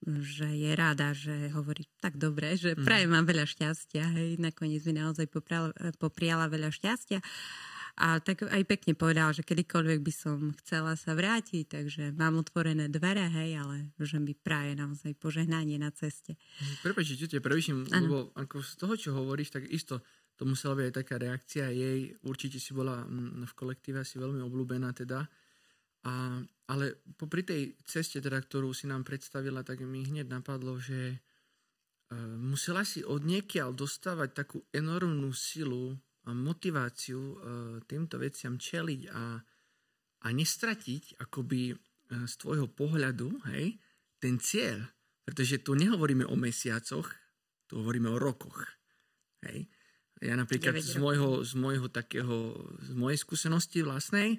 že 0.00 0.48
je 0.48 0.72
rada, 0.72 1.12
že 1.12 1.52
hovorí 1.52 1.84
tak 2.00 2.16
dobre, 2.16 2.56
že 2.56 2.72
mm. 2.72 2.88
praje 2.88 3.04
mám 3.04 3.28
veľa 3.28 3.44
šťastia, 3.44 4.04
hej, 4.16 4.40
nakoniec 4.40 4.80
mi 4.88 4.96
naozaj 4.96 5.28
popriala, 5.28 5.76
popriala 6.00 6.48
veľa 6.48 6.72
šťastia. 6.72 7.20
A 7.98 8.22
tak 8.22 8.46
aj 8.46 8.62
pekne 8.68 8.94
povedal, 8.94 9.34
že 9.34 9.42
kedykoľvek 9.42 10.00
by 10.04 10.12
som 10.14 10.54
chcela 10.62 10.94
sa 10.94 11.16
vrátiť, 11.18 11.64
takže 11.66 12.04
mám 12.14 12.38
otvorené 12.38 12.86
dvere, 12.86 13.26
hej, 13.26 13.58
ale 13.58 13.76
že 13.98 14.22
mi 14.22 14.36
praje 14.36 14.78
naozaj 14.78 15.18
požehnanie 15.18 15.80
na 15.80 15.90
ceste. 15.90 16.38
Prepačte, 16.86 17.26
tete, 17.26 17.42
prevyším, 17.42 17.90
lebo 17.90 18.30
ako 18.38 18.62
z 18.62 18.72
toho, 18.78 18.94
čo 18.94 19.10
hovoríš, 19.16 19.58
tak 19.58 19.66
isto 19.66 20.00
to 20.40 20.48
musela 20.48 20.72
byť 20.72 20.86
aj 20.88 20.94
taká 20.96 21.14
reakcia 21.20 21.68
jej. 21.68 22.16
Určite 22.24 22.56
si 22.56 22.72
bola 22.72 23.04
mm, 23.04 23.44
v 23.44 23.52
kolektíve 23.52 24.00
asi 24.00 24.16
veľmi 24.16 24.40
obľúbená 24.40 24.88
teda. 24.96 25.28
A, 26.08 26.40
ale 26.72 27.04
popri 27.20 27.44
tej 27.44 27.76
ceste, 27.84 28.24
teda, 28.24 28.40
ktorú 28.40 28.72
si 28.72 28.88
nám 28.88 29.04
predstavila, 29.04 29.60
tak 29.60 29.84
mi 29.84 30.00
hneď 30.00 30.32
napadlo, 30.32 30.80
že 30.80 31.20
uh, 32.08 32.16
musela 32.40 32.88
si 32.88 33.04
od 33.04 33.20
niekiaľ 33.20 33.76
dostávať 33.76 34.32
takú 34.32 34.64
enormnú 34.72 35.28
silu 35.36 36.00
motiváciu 36.28 37.16
uh, 37.16 37.34
týmto 37.88 38.20
veciam 38.20 38.60
čeliť 38.60 39.00
a, 39.08 39.40
a 40.20 40.26
nestratiť 40.28 41.16
akoby 41.16 41.72
uh, 41.72 42.28
z 42.28 42.34
tvojho 42.36 42.68
pohľadu 42.68 43.48
hej, 43.48 43.80
ten 44.20 44.36
cieľ. 44.36 44.84
Pretože 45.24 45.64
tu 45.64 45.72
nehovoríme 45.72 46.28
o 46.28 46.36
mesiacoch, 46.36 47.08
tu 47.64 47.80
hovoríme 47.80 48.12
o 48.12 48.20
rokoch. 48.20 48.68
Hej. 49.46 49.70
Ja 50.20 50.36
napríklad 50.36 50.76
z 50.84 51.00
môjho, 51.00 51.40
z 51.40 51.56
môjho 51.56 51.88
takého, 51.88 52.52
z 52.84 52.92
mojej 52.92 53.16
skúsenosti 53.16 53.80
vlastnej, 53.80 54.36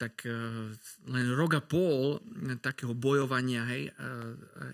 tak 0.00 0.24
uh, 0.24 0.72
len 1.12 1.26
rok 1.36 1.60
a 1.60 1.62
pol 1.62 2.16
takého 2.64 2.96
bojovania, 2.96 3.68
hej, 3.68 3.92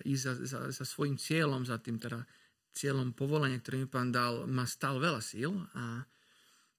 ísť 0.07 0.23
za, 0.23 0.33
za, 0.47 0.59
za 0.71 0.85
svojim 0.87 1.19
cieľom, 1.19 1.67
za 1.67 1.75
tým 1.83 1.99
teda 1.99 2.23
cieľom 2.71 3.11
povolenia, 3.11 3.59
ktorý 3.59 3.83
mi 3.83 3.89
pán 3.89 4.13
dal, 4.13 4.47
ma 4.47 4.63
stal 4.63 5.03
veľa 5.03 5.19
síl 5.19 5.51
a 5.75 6.05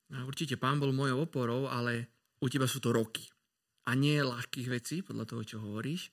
určite 0.09 0.57
pán 0.57 0.81
bol 0.81 0.93
mojou 0.95 1.29
oporou, 1.29 1.69
ale 1.69 2.09
u 2.41 2.47
teba 2.49 2.65
sú 2.65 2.81
to 2.81 2.95
roky. 2.95 3.29
A 3.89 3.97
nie 3.97 4.21
ľahkých 4.21 4.69
vecí, 4.69 5.01
podľa 5.01 5.25
toho, 5.25 5.43
čo 5.45 5.57
hovoríš. 5.65 6.13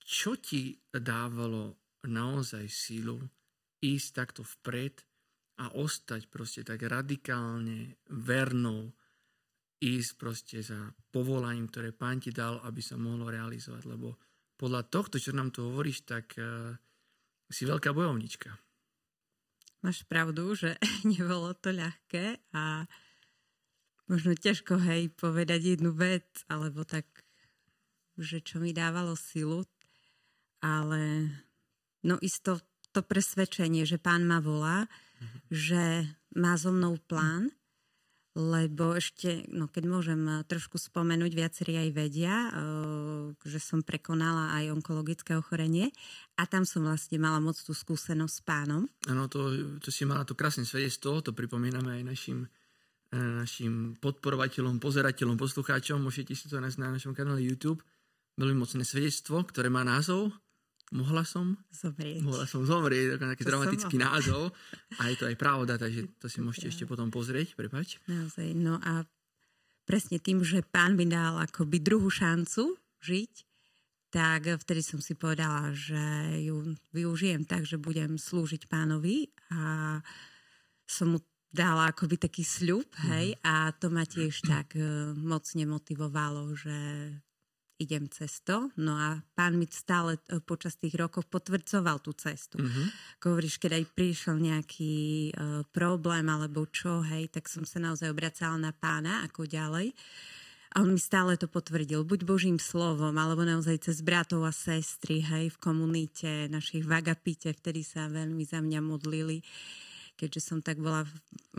Čo 0.00 0.38
ti 0.38 0.76
dávalo 0.92 1.76
naozaj 2.06 2.64
sílu 2.70 3.20
ísť 3.82 4.08
takto 4.14 4.42
vpred 4.42 5.04
a 5.60 5.72
ostať 5.76 6.28
proste 6.28 6.64
tak 6.64 6.84
radikálne 6.84 8.00
vernou, 8.12 8.92
ísť 9.80 10.12
proste 10.16 10.58
za 10.64 10.92
povolaním, 11.12 11.68
ktoré 11.68 11.92
pán 11.92 12.20
ti 12.20 12.32
dal, 12.32 12.60
aby 12.64 12.80
sa 12.80 12.96
mohlo 12.96 13.28
realizovať. 13.28 13.82
Lebo 13.84 14.16
podľa 14.56 14.88
tohto, 14.88 15.20
čo 15.20 15.36
nám 15.36 15.52
tu 15.52 15.68
hovoríš, 15.68 16.08
tak 16.08 16.32
uh, 16.40 16.72
si 17.52 17.68
veľká 17.68 17.92
bojovnička. 17.92 18.56
Máš 19.84 20.02
pravdu, 20.08 20.56
že 20.56 20.80
nebolo 21.12 21.52
to 21.56 21.76
ľahké 21.76 22.52
a 22.56 22.88
možno 24.06 24.34
ťažko 24.34 24.78
hej 24.86 25.10
povedať 25.14 25.78
jednu 25.78 25.90
vec, 25.94 26.26
alebo 26.46 26.86
tak, 26.86 27.06
že 28.16 28.40
čo 28.40 28.62
mi 28.62 28.72
dávalo 28.72 29.18
silu, 29.18 29.66
ale 30.62 31.30
no 32.06 32.16
isto 32.22 32.62
to 32.94 33.04
presvedčenie, 33.04 33.84
že 33.84 34.00
pán 34.00 34.24
ma 34.24 34.40
volá, 34.40 34.88
že 35.52 36.08
má 36.32 36.56
so 36.56 36.72
mnou 36.72 36.96
plán, 36.96 37.52
lebo 38.36 38.92
ešte, 38.92 39.48
no 39.48 39.64
keď 39.64 39.84
môžem 39.88 40.20
trošku 40.44 40.76
spomenúť, 40.76 41.32
viacerí 41.32 41.80
aj 41.80 41.90
vedia, 41.96 42.34
eh, 42.52 43.32
že 43.48 43.56
som 43.56 43.80
prekonala 43.80 44.52
aj 44.60 44.76
onkologické 44.76 45.32
ochorenie 45.40 45.88
a 46.36 46.44
tam 46.44 46.68
som 46.68 46.84
vlastne 46.84 47.16
mala 47.16 47.40
moc 47.40 47.56
tú 47.56 47.72
skúsenosť 47.72 48.34
s 48.36 48.42
pánom. 48.44 48.84
Áno, 49.08 49.24
to, 49.32 49.48
to 49.80 49.88
si 49.88 50.04
mala 50.04 50.28
to 50.28 50.36
krásne 50.36 50.68
svedectvo, 50.68 51.24
to 51.24 51.32
pripomíname 51.32 51.96
aj 51.96 52.02
našim, 52.04 52.44
eh, 52.44 52.65
našim 53.14 53.94
podporovateľom, 54.02 54.82
pozerateľom, 54.82 55.38
poslucháčom, 55.38 56.02
môžete 56.02 56.34
si 56.34 56.50
to 56.50 56.58
nájsť 56.58 56.78
na 56.82 56.94
našom 56.94 57.14
kanále 57.14 57.44
YouTube. 57.44 57.82
Veľmi 58.36 58.66
mocné 58.66 58.82
svedectvo, 58.84 59.46
ktoré 59.46 59.72
má 59.72 59.86
názov 59.86 60.34
Mohla 60.94 61.26
som 61.26 61.58
zomrieť. 61.74 62.22
Mohla 62.22 62.46
som 62.46 62.62
zomrieť, 62.62 63.18
taký 63.18 63.42
dramatický 63.42 63.98
názov. 63.98 64.54
A 65.02 65.10
je 65.10 65.18
to 65.18 65.26
aj 65.26 65.34
pravda, 65.34 65.74
takže 65.74 66.06
to 66.22 66.30
si 66.30 66.38
môžete 66.38 66.70
ešte 66.70 66.84
potom 66.86 67.10
pozrieť, 67.10 67.58
prepač. 67.58 67.98
Naozaj, 68.06 68.54
no 68.54 68.78
a 68.78 69.02
presne 69.82 70.22
tým, 70.22 70.46
že 70.46 70.62
pán 70.62 70.94
mi 70.94 71.10
dal 71.10 71.42
akoby 71.42 71.82
druhú 71.82 72.06
šancu 72.06 72.78
žiť, 73.02 73.32
tak 74.14 74.46
vtedy 74.62 74.86
som 74.86 75.02
si 75.02 75.18
povedala, 75.18 75.74
že 75.74 75.98
ju 76.46 76.78
využijem 76.94 77.42
tak, 77.42 77.66
že 77.66 77.82
budem 77.82 78.14
slúžiť 78.14 78.70
pánovi 78.70 79.26
a 79.50 79.98
som 80.86 81.18
mu 81.18 81.20
dala 81.56 81.88
akoby 81.88 82.20
taký 82.20 82.44
sľub, 82.44 82.84
hej, 83.08 83.32
mm. 83.32 83.40
a 83.40 83.72
to 83.72 83.88
ma 83.88 84.04
tiež 84.04 84.44
tak 84.44 84.76
uh, 84.76 85.16
mocne 85.16 85.64
motivovalo, 85.64 86.52
že 86.52 86.76
idem 87.76 88.08
cesto. 88.08 88.72
No 88.80 88.96
a 88.96 89.20
pán 89.36 89.60
mi 89.60 89.68
stále 89.68 90.16
e, 90.16 90.40
počas 90.40 90.80
tých 90.80 90.96
rokov 90.96 91.28
potvrdzoval 91.28 92.00
tú 92.00 92.16
cestu. 92.16 92.56
Mm-hmm. 92.56 92.86
Hovoríš, 93.20 93.60
keď 93.60 93.82
aj 93.82 93.84
prišiel 93.92 94.36
nejaký 94.40 94.94
uh, 95.34 95.60
problém 95.74 96.24
alebo 96.24 96.64
čo, 96.72 97.04
hej, 97.04 97.28
tak 97.28 97.50
som 97.52 97.68
sa 97.68 97.82
naozaj 97.82 98.08
obracala 98.08 98.56
na 98.56 98.72
pána, 98.72 99.26
ako 99.28 99.44
ďalej. 99.44 99.92
A 100.76 100.84
on 100.84 100.92
mi 100.92 101.00
stále 101.00 101.40
to 101.40 101.48
potvrdil, 101.48 102.04
buď 102.04 102.28
Božím 102.28 102.60
slovom, 102.60 103.16
alebo 103.16 103.48
naozaj 103.48 103.88
cez 103.88 104.04
bratov 104.04 104.44
a 104.44 104.52
sestry, 104.52 105.24
hej, 105.24 105.48
v 105.52 105.58
komunite, 105.60 106.52
našich 106.52 106.84
v 106.84 107.00
Agapite, 107.00 107.56
vtedy 107.56 107.80
sa 107.80 108.12
veľmi 108.12 108.44
za 108.44 108.60
mňa 108.60 108.80
modlili 108.84 109.40
keďže 110.16 110.40
som 110.40 110.58
tak 110.64 110.80
bola 110.80 111.04
v, 111.04 111.12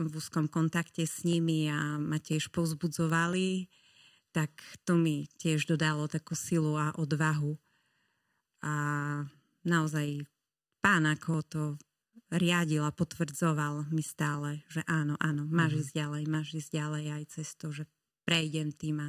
v 0.06 0.12
úzkom 0.18 0.50
kontakte 0.50 1.06
s 1.06 1.22
nimi 1.22 1.70
a 1.70 1.96
ma 1.96 2.18
tiež 2.18 2.50
povzbudzovali 2.50 3.70
tak 4.32 4.52
to 4.84 4.96
mi 4.96 5.26
tiež 5.40 5.66
dodalo 5.66 6.06
takú 6.06 6.36
silu 6.36 6.76
a 6.76 6.92
odvahu. 6.94 7.56
A 8.62 8.74
naozaj 9.64 10.26
pán 10.78 11.10
ako 11.10 11.32
to 11.42 11.62
riadil 12.28 12.84
a 12.84 12.92
potvrdzoval 12.92 13.88
mi 13.88 14.04
stále, 14.04 14.62
že 14.68 14.84
áno, 14.84 15.16
áno, 15.16 15.48
máš 15.48 15.72
mm-hmm. 15.72 15.82
ísť 15.82 15.92
ďalej, 15.96 16.22
máš 16.28 16.48
ísť 16.60 16.70
ďalej 16.70 17.04
aj 17.18 17.24
cez 17.32 17.48
to, 17.56 17.72
že 17.72 17.84
prejdem 18.28 18.68
tým 18.70 19.00
a 19.00 19.08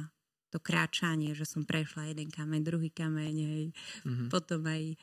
to 0.50 0.58
kráčanie, 0.58 1.36
že 1.36 1.44
som 1.44 1.68
prešla 1.68 2.10
jeden 2.10 2.32
kameň, 2.32 2.60
druhý 2.64 2.90
kameň, 2.90 3.34
hej. 3.38 3.66
Mm-hmm. 4.02 4.28
potom 4.32 4.66
aj 4.66 4.98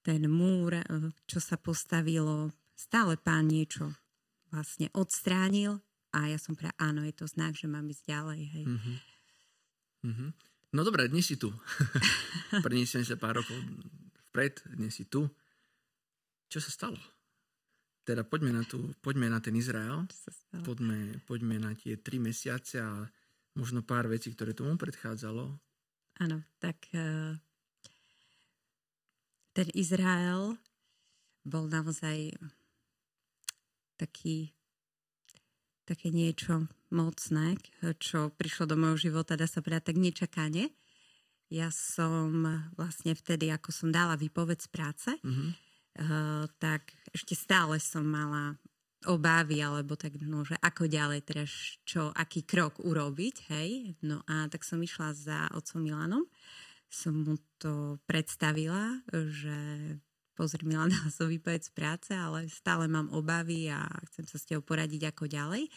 ten 0.00 0.22
múr, 0.30 0.80
čo 1.28 1.38
sa 1.42 1.58
postavilo, 1.58 2.54
stále 2.76 3.16
pán 3.20 3.48
niečo 3.48 3.92
vlastne 4.52 4.92
odstránil 4.92 5.80
a 6.12 6.28
ja 6.28 6.36
som 6.36 6.52
pre 6.52 6.68
áno, 6.76 7.00
je 7.08 7.14
to 7.16 7.24
znak, 7.24 7.56
že 7.56 7.64
mám 7.64 7.88
ísť 7.88 8.04
ďalej, 8.04 8.40
hej. 8.44 8.64
Mm-hmm. 8.68 8.96
Mm-hmm. 10.02 10.30
No 10.76 10.80
dobré, 10.84 11.08
dnes 11.08 11.24
si 11.24 11.40
tu. 11.40 11.52
Preniesiem 12.66 13.04
sa 13.04 13.16
pár 13.16 13.40
rokov 13.40 13.56
vpred, 14.28 14.60
dnes 14.76 14.92
si 14.92 15.08
tu. 15.08 15.24
Čo 16.52 16.60
sa 16.60 16.68
stalo? 16.68 17.00
Teda 18.04 18.24
poďme 18.26 18.52
na, 18.52 18.62
tu, 18.66 18.92
poďme 19.00 19.32
na 19.32 19.40
ten 19.40 19.56
Izrael. 19.56 20.04
Poďme, 20.66 21.22
poďme 21.24 21.56
na 21.56 21.72
tie 21.72 21.96
tri 21.96 22.20
mesiace 22.20 22.82
a 22.82 23.08
možno 23.56 23.80
pár 23.80 24.08
vecí, 24.08 24.32
ktoré 24.32 24.52
tomu 24.52 24.76
predchádzalo. 24.76 25.54
Áno, 26.20 26.38
tak 26.60 26.76
uh, 26.92 27.36
ten 29.56 29.68
Izrael 29.72 30.60
bol 31.44 31.68
naozaj 31.68 32.36
taký 34.02 34.50
také 35.86 36.14
niečo 36.14 36.70
mocné, 36.94 37.58
čo 37.98 38.30
prišlo 38.34 38.70
do 38.70 38.76
môjho 38.78 39.10
života, 39.10 39.38
dá 39.38 39.50
sa 39.50 39.64
povedať 39.64 39.92
tak 39.92 39.98
nečakane. 39.98 40.70
Ja 41.52 41.68
som 41.68 42.46
vlastne 42.78 43.12
vtedy, 43.12 43.52
ako 43.52 43.74
som 43.74 43.88
dala 43.92 44.16
výpoveď 44.16 44.58
z 44.62 44.68
práce, 44.72 45.10
mm-hmm. 45.20 45.50
uh, 46.00 46.44
tak 46.56 46.96
ešte 47.12 47.36
stále 47.36 47.76
som 47.76 48.08
mala 48.08 48.56
obávy, 49.04 49.58
alebo 49.58 49.98
tak, 49.98 50.16
no, 50.22 50.46
že 50.46 50.54
ako 50.62 50.86
ďalej, 50.86 51.26
teda 51.26 51.44
čo, 51.82 52.14
aký 52.14 52.46
krok 52.46 52.78
urobiť, 52.80 53.50
hej. 53.50 53.98
No 54.06 54.22
a 54.30 54.46
tak 54.46 54.62
som 54.62 54.78
išla 54.78 55.10
za 55.12 55.38
otcom 55.52 55.82
Milanom, 55.82 56.24
som 56.86 57.26
mu 57.26 57.34
to 57.58 57.98
predstavila, 58.06 59.02
že 59.10 59.58
pozri 60.34 60.64
Milan, 60.64 60.92
som 61.16 61.28
výpoveď 61.28 61.68
z 61.68 61.72
práce, 61.72 62.12
ale 62.12 62.48
stále 62.48 62.88
mám 62.88 63.12
obavy 63.12 63.68
a 63.72 63.86
chcem 64.12 64.24
sa 64.26 64.36
s 64.40 64.46
tebou 64.48 64.64
poradiť 64.64 65.12
ako 65.12 65.28
ďalej 65.28 65.68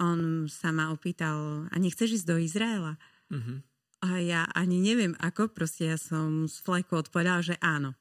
on 0.00 0.48
sa 0.48 0.72
ma 0.72 0.92
opýtal, 0.92 1.68
a 1.72 1.76
nechceš 1.76 2.22
ísť 2.22 2.28
do 2.28 2.36
Izraela? 2.36 3.00
Uh-huh. 3.32 3.64
A 4.04 4.20
ja 4.20 4.44
ani 4.52 4.80
neviem 4.80 5.16
ako, 5.18 5.48
proste 5.48 5.88
ja 5.88 5.98
som 5.98 6.44
z 6.46 6.56
fleku 6.60 7.00
odpovedala, 7.00 7.40
že 7.40 7.56
áno. 7.64 7.96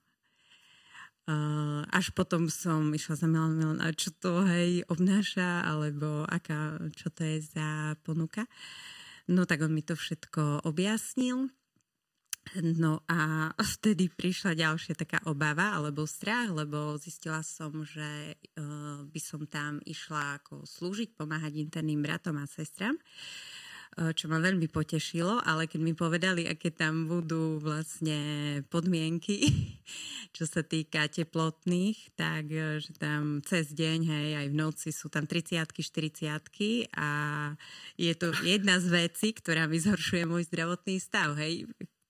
Uh, 1.26 1.82
až 1.90 2.14
potom 2.14 2.54
som 2.54 2.94
išla 2.94 3.18
za 3.18 3.26
Milan 3.26 3.58
Milan, 3.58 3.82
a 3.82 3.90
čo 3.96 4.14
to 4.14 4.46
hej 4.46 4.86
obnáša, 4.86 5.66
alebo 5.66 6.22
aká, 6.30 6.78
čo 6.94 7.10
to 7.10 7.26
je 7.26 7.42
za 7.42 7.98
ponuka. 8.06 8.46
No 9.26 9.50
tak 9.50 9.66
on 9.66 9.74
mi 9.74 9.82
to 9.82 9.98
všetko 9.98 10.70
objasnil. 10.70 11.50
No 12.62 13.02
a 13.10 13.50
vtedy 13.78 14.08
prišla 14.14 14.54
ďalšia 14.54 14.94
taká 14.94 15.20
obava 15.26 15.74
alebo 15.74 16.06
strach, 16.06 16.54
lebo 16.54 16.96
zistila 17.02 17.42
som, 17.42 17.82
že 17.82 18.38
uh, 18.58 19.02
by 19.06 19.20
som 19.22 19.44
tam 19.50 19.82
išla 19.84 20.42
ako 20.44 20.64
slúžiť, 20.64 21.18
pomáhať 21.18 21.58
interným 21.58 22.06
bratom 22.06 22.38
a 22.38 22.46
sestram 22.46 22.96
čo 23.96 24.28
ma 24.28 24.44
veľmi 24.44 24.68
potešilo, 24.68 25.40
ale 25.40 25.72
keď 25.72 25.80
mi 25.80 25.96
povedali, 25.96 26.44
aké 26.52 26.68
tam 26.76 27.08
budú 27.08 27.64
vlastne 27.64 28.20
podmienky, 28.68 29.48
čo 30.36 30.44
sa 30.44 30.68
týka 30.68 31.08
teplotných, 31.08 32.12
tak 32.20 32.52
že 32.52 32.92
tam 33.00 33.40
cez 33.40 33.72
deň, 33.72 34.00
hej, 34.04 34.30
aj 34.36 34.48
v 34.52 34.56
noci 34.56 34.90
sú 34.92 35.08
tam 35.08 35.24
30 35.24 35.64
40 35.64 36.92
a 36.92 37.10
je 37.96 38.14
to 38.20 38.36
jedna 38.44 38.84
z 38.84 38.88
vecí, 38.92 39.32
ktorá 39.32 39.64
mi 39.64 39.80
zhoršuje 39.80 40.28
môj 40.28 40.44
zdravotný 40.52 41.00
stav, 41.00 41.40
hej, 41.40 41.64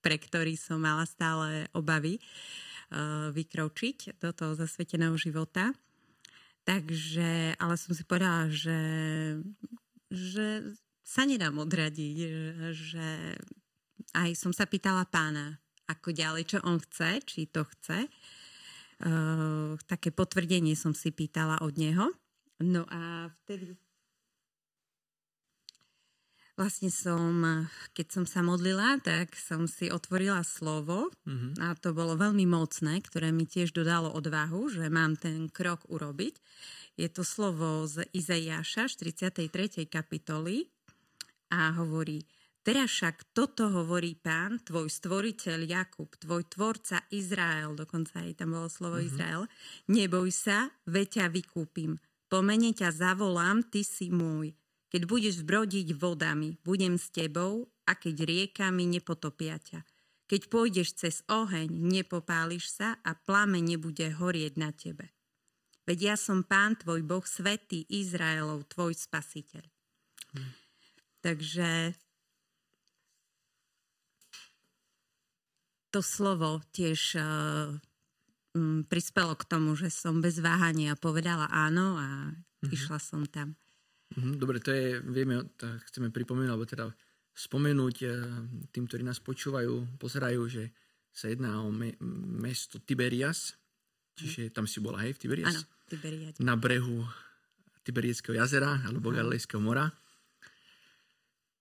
pre 0.06 0.22
ktorý 0.22 0.54
som 0.54 0.78
mala 0.78 1.02
stále 1.02 1.66
obavy 1.74 2.22
uh, 2.22 3.34
vykročiť 3.34 4.22
do 4.22 4.30
toho 4.30 4.54
zasveteného 4.54 5.18
života. 5.18 5.74
Takže, 6.62 7.58
ale 7.58 7.74
som 7.74 7.90
si 7.90 8.06
povedala, 8.06 8.46
že, 8.46 8.78
že 10.06 10.62
sa 11.02 11.26
nedám 11.26 11.58
odradiť, 11.58 12.16
že 12.70 13.34
aj 14.14 14.30
som 14.38 14.54
sa 14.54 14.70
pýtala 14.70 15.06
pána, 15.10 15.58
ako 15.90 16.14
ďalej, 16.14 16.54
čo 16.54 16.58
on 16.62 16.78
chce, 16.78 17.22
či 17.26 17.50
to 17.50 17.66
chce. 17.66 18.06
Uh, 19.02 19.74
také 19.90 20.14
potvrdenie 20.14 20.78
som 20.78 20.94
si 20.94 21.10
pýtala 21.10 21.58
od 21.66 21.74
neho. 21.74 22.14
No 22.62 22.86
a 22.90 23.30
vtedy 23.42 23.74
Vlastne 26.56 26.88
som, 26.88 27.44
keď 27.92 28.06
som 28.08 28.24
sa 28.24 28.40
modlila, 28.40 28.96
tak 29.04 29.36
som 29.36 29.68
si 29.68 29.92
otvorila 29.92 30.40
slovo 30.40 31.12
mm-hmm. 31.28 31.60
a 31.60 31.76
to 31.76 31.92
bolo 31.92 32.16
veľmi 32.16 32.48
mocné, 32.48 33.04
ktoré 33.04 33.28
mi 33.28 33.44
tiež 33.44 33.76
dodalo 33.76 34.08
odvahu, 34.16 34.72
že 34.72 34.88
mám 34.88 35.20
ten 35.20 35.52
krok 35.52 35.84
urobiť. 35.92 36.40
Je 36.96 37.12
to 37.12 37.28
slovo 37.28 37.84
z 37.84 38.08
Izaiáša 38.08 38.88
43. 38.88 39.84
kapitoly 39.84 40.64
a 41.52 41.76
hovorí 41.76 42.24
Teraz 42.66 42.90
však 42.90 43.30
toto 43.30 43.70
hovorí 43.70 44.18
pán, 44.18 44.58
tvoj 44.58 44.90
stvoriteľ 44.90 45.70
Jakub, 45.70 46.10
tvoj 46.18 46.50
tvorca 46.50 46.98
Izrael, 47.14 47.78
dokonca 47.78 48.26
aj 48.26 48.42
tam 48.42 48.58
bolo 48.58 48.66
slovo 48.66 48.98
mm-hmm. 48.98 49.12
Izrael, 49.12 49.42
neboj 49.92 50.32
sa, 50.34 50.72
veď 50.88 51.06
ťa 51.20 51.26
vykúpim. 51.30 51.94
Po 52.26 52.42
mene 52.42 52.74
ťa 52.74 52.90
zavolám, 52.90 53.62
ty 53.70 53.86
si 53.86 54.10
môj. 54.10 54.50
Keď 54.96 55.04
budeš 55.04 55.44
brodiť 55.44 55.92
vodami, 55.92 56.56
budem 56.64 56.96
s 56.96 57.12
tebou 57.12 57.68
a 57.84 57.92
keď 57.92 58.16
riekami 58.32 58.88
nepotopia 58.88 59.60
ťa. 59.60 59.84
Keď 60.24 60.48
pôjdeš 60.48 60.96
cez 60.96 61.20
oheň, 61.28 61.68
nepopáliš 61.68 62.80
sa 62.80 62.96
a 63.04 63.12
plame 63.12 63.60
nebude 63.60 64.08
horieť 64.08 64.56
na 64.56 64.72
tebe. 64.72 65.12
Veď 65.84 65.98
ja 66.00 66.16
som 66.16 66.40
pán 66.40 66.80
tvoj 66.80 67.04
Boh, 67.04 67.20
svetý 67.28 67.84
Izraelov, 67.92 68.72
tvoj 68.72 68.96
spasiteľ. 68.96 69.68
Hm. 70.32 70.50
Takže 71.20 71.68
to 75.92 76.00
slovo 76.00 76.64
tiež 76.72 77.20
uh, 77.20 77.76
um, 78.56 78.80
prispelo 78.88 79.36
k 79.36 79.44
tomu, 79.44 79.76
že 79.76 79.92
som 79.92 80.24
bez 80.24 80.40
váhania 80.40 80.96
povedala 80.96 81.52
áno 81.52 82.00
a 82.00 82.32
mm-hmm. 82.32 82.72
išla 82.72 82.96
som 82.96 83.28
tam. 83.28 83.60
Mhm, 84.14 84.38
dobre, 84.38 84.62
to 84.62 84.70
je, 84.70 85.02
vieme, 85.02 85.42
to 85.58 85.66
chceme 85.90 86.14
pripomenúť, 86.14 86.50
alebo 86.52 86.62
teda 86.62 86.86
spomenúť 87.36 87.96
eh, 88.06 88.12
tým, 88.70 88.84
ktorí 88.86 89.02
nás 89.02 89.18
počúvajú, 89.18 89.98
pozerajú, 89.98 90.42
že 90.46 90.70
sa 91.10 91.26
jedná 91.28 91.60
o 91.60 91.68
me, 91.74 91.96
mesto 92.38 92.78
Tiberias, 92.78 93.56
čiže 94.14 94.54
tam 94.54 94.64
si 94.64 94.78
bola, 94.78 95.02
hej, 95.04 95.16
v 95.16 95.20
Tiberias? 95.20 95.52
Áno, 95.52 95.62
Tiberias. 95.90 96.34
Na 96.38 96.54
brehu 96.54 97.02
Tiberieckého 97.82 98.38
jazera, 98.38 98.80
alebo 98.86 99.10
Galilejského 99.10 99.62
mora. 99.62 99.86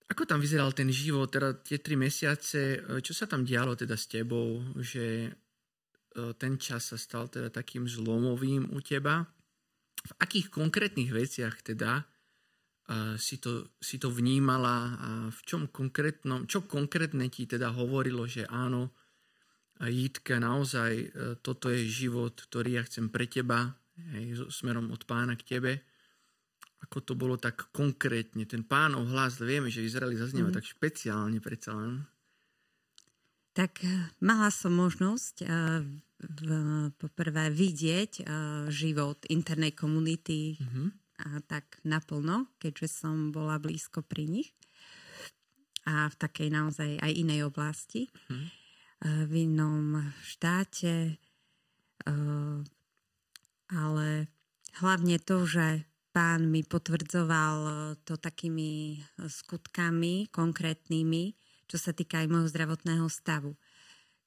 Ako 0.06 0.30
tam 0.30 0.38
vyzeral 0.38 0.70
ten 0.72 0.88
život, 0.94 1.34
teda 1.34 1.58
tie 1.66 1.82
tri 1.82 1.98
mesiace, 1.98 2.80
eh, 2.80 3.02
čo 3.02 3.12
sa 3.12 3.26
tam 3.26 3.42
dialo 3.42 3.74
teda 3.74 3.98
s 3.98 4.06
tebou, 4.06 4.62
že 4.80 5.34
eh, 5.34 6.32
ten 6.38 6.62
čas 6.62 6.94
sa 6.94 6.98
stal 7.02 7.26
teda 7.28 7.50
takým 7.50 7.90
zlomovým 7.90 8.70
u 8.70 8.80
teba? 8.86 9.26
V 10.06 10.14
akých 10.22 10.54
konkrétnych 10.54 11.10
veciach 11.10 11.66
teda 11.66 12.06
si 13.18 13.42
to, 13.42 13.74
si 13.82 13.98
to 13.98 14.14
vnímala 14.14 14.78
a 14.94 15.10
v 15.34 15.40
čom 15.42 15.66
konkrétnom, 15.74 16.46
čo 16.46 16.70
konkrétne 16.70 17.26
ti 17.34 17.50
teda 17.50 17.74
hovorilo, 17.74 18.30
že 18.30 18.46
áno, 18.46 18.94
Jitka, 19.82 20.40
naozaj 20.40 20.92
e, 20.96 21.08
toto 21.44 21.68
je 21.68 21.84
život, 21.84 22.32
ktorý 22.32 22.80
ja 22.80 22.84
chcem 22.88 23.12
pre 23.12 23.28
teba, 23.28 23.76
hej, 24.16 24.48
smerom 24.48 24.88
od 24.96 25.04
pána 25.04 25.36
k 25.36 25.58
tebe. 25.58 25.84
Ako 26.88 27.04
to 27.04 27.14
bolo 27.18 27.36
tak 27.36 27.74
konkrétne, 27.76 28.48
ten 28.48 28.64
pánov 28.64 29.12
hlas, 29.12 29.36
vieme, 29.42 29.68
že 29.68 29.84
v 29.84 29.90
Izraeli 29.92 30.16
zaznieva 30.16 30.54
mm. 30.54 30.56
tak 30.56 30.64
špeciálne 30.70 31.44
predsa 31.44 31.76
len. 31.76 32.08
Tak 33.52 33.84
e, 33.84 34.16
mala 34.24 34.48
som 34.48 34.72
možnosť 34.80 35.44
v, 36.16 36.48
poprvé 36.96 37.52
vidieť 37.52 38.24
život 38.72 39.20
internej 39.28 39.76
komunity 39.76 40.56
mm-hmm 40.56 41.05
a 41.22 41.40
tak 41.48 41.80
naplno, 41.88 42.52
keďže 42.60 43.04
som 43.04 43.32
bola 43.32 43.56
blízko 43.62 44.04
pri 44.04 44.28
nich 44.28 44.52
a 45.86 46.10
v 46.10 46.16
takej 46.18 46.50
naozaj 46.50 46.98
aj 47.00 47.12
inej 47.14 47.46
oblasti. 47.46 48.10
Hmm. 48.28 48.50
V 49.06 49.46
inom 49.46 50.02
štáte, 50.26 51.20
ale 53.70 54.08
hlavne 54.82 55.18
to, 55.22 55.46
že 55.46 55.86
pán 56.10 56.50
mi 56.50 56.66
potvrdzoval 56.66 57.58
to 58.08 58.18
takými 58.18 59.04
skutkami 59.20 60.32
konkrétnymi, 60.34 61.38
čo 61.70 61.78
sa 61.78 61.94
týka 61.94 62.24
aj 62.24 62.32
môjho 62.34 62.50
zdravotného 62.50 63.06
stavu 63.12 63.54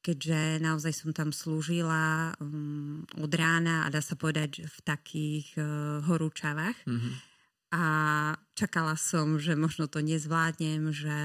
keďže 0.03 0.63
naozaj 0.63 0.93
som 0.95 1.11
tam 1.11 1.35
slúžila 1.35 2.35
um, 2.39 3.05
od 3.19 3.33
rána 3.35 3.85
a 3.85 3.93
dá 3.93 4.01
sa 4.01 4.15
povedať 4.15 4.65
v 4.65 4.79
takých 4.87 5.59
uh, 5.59 6.01
horúčavách. 6.07 6.79
Mm-hmm. 6.87 7.15
A 7.69 7.85
čakala 8.57 8.97
som, 8.97 9.37
že 9.37 9.53
možno 9.53 9.93
to 9.93 10.01
nezvládnem, 10.01 10.89
že 10.89 11.19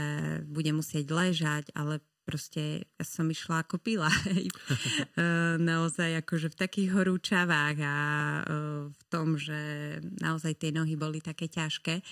budem 0.44 0.84
musieť 0.84 1.08
ležať, 1.08 1.72
ale 1.72 2.04
proste 2.24 2.88
ja 3.00 3.06
som 3.08 3.28
išla 3.28 3.64
ako 3.64 3.80
pila. 3.80 4.12
uh, 4.12 5.56
naozaj 5.60 6.24
akože 6.24 6.52
v 6.52 6.60
takých 6.60 6.90
horúčavách 6.96 7.78
a 7.84 7.98
uh, 8.44 8.92
v 8.92 9.04
tom, 9.08 9.36
že 9.40 9.56
naozaj 10.20 10.60
tie 10.60 10.72
nohy 10.76 10.96
boli 11.00 11.20
také 11.20 11.48
ťažké. 11.52 12.04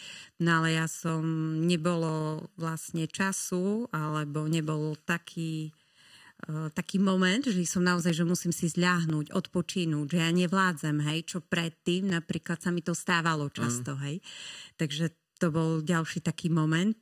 No 0.43 0.63
ale 0.63 0.79
ja 0.79 0.87
som, 0.87 1.23
nebolo 1.63 2.47
vlastne 2.55 3.07
času, 3.07 3.87
alebo 3.91 4.47
nebol 4.47 4.95
taký 5.03 5.75
taký 6.73 6.97
moment, 6.97 7.45
že 7.45 7.61
som 7.69 7.85
naozaj, 7.85 8.17
že 8.17 8.25
musím 8.25 8.49
si 8.49 8.65
zľahnúť, 8.65 9.29
odpočínuť, 9.29 10.05
že 10.09 10.17
ja 10.17 10.31
nevládzem, 10.33 10.97
hej, 11.05 11.19
čo 11.29 11.39
predtým 11.45 12.09
napríklad 12.09 12.57
sa 12.57 12.73
mi 12.73 12.81
to 12.81 12.97
stávalo 12.97 13.49
často, 13.53 13.93
mm. 13.93 14.01
hej. 14.09 14.15
Takže 14.77 15.05
to 15.37 15.53
bol 15.53 15.81
ďalší 15.81 16.21
taký 16.21 16.49
moment 16.49 16.97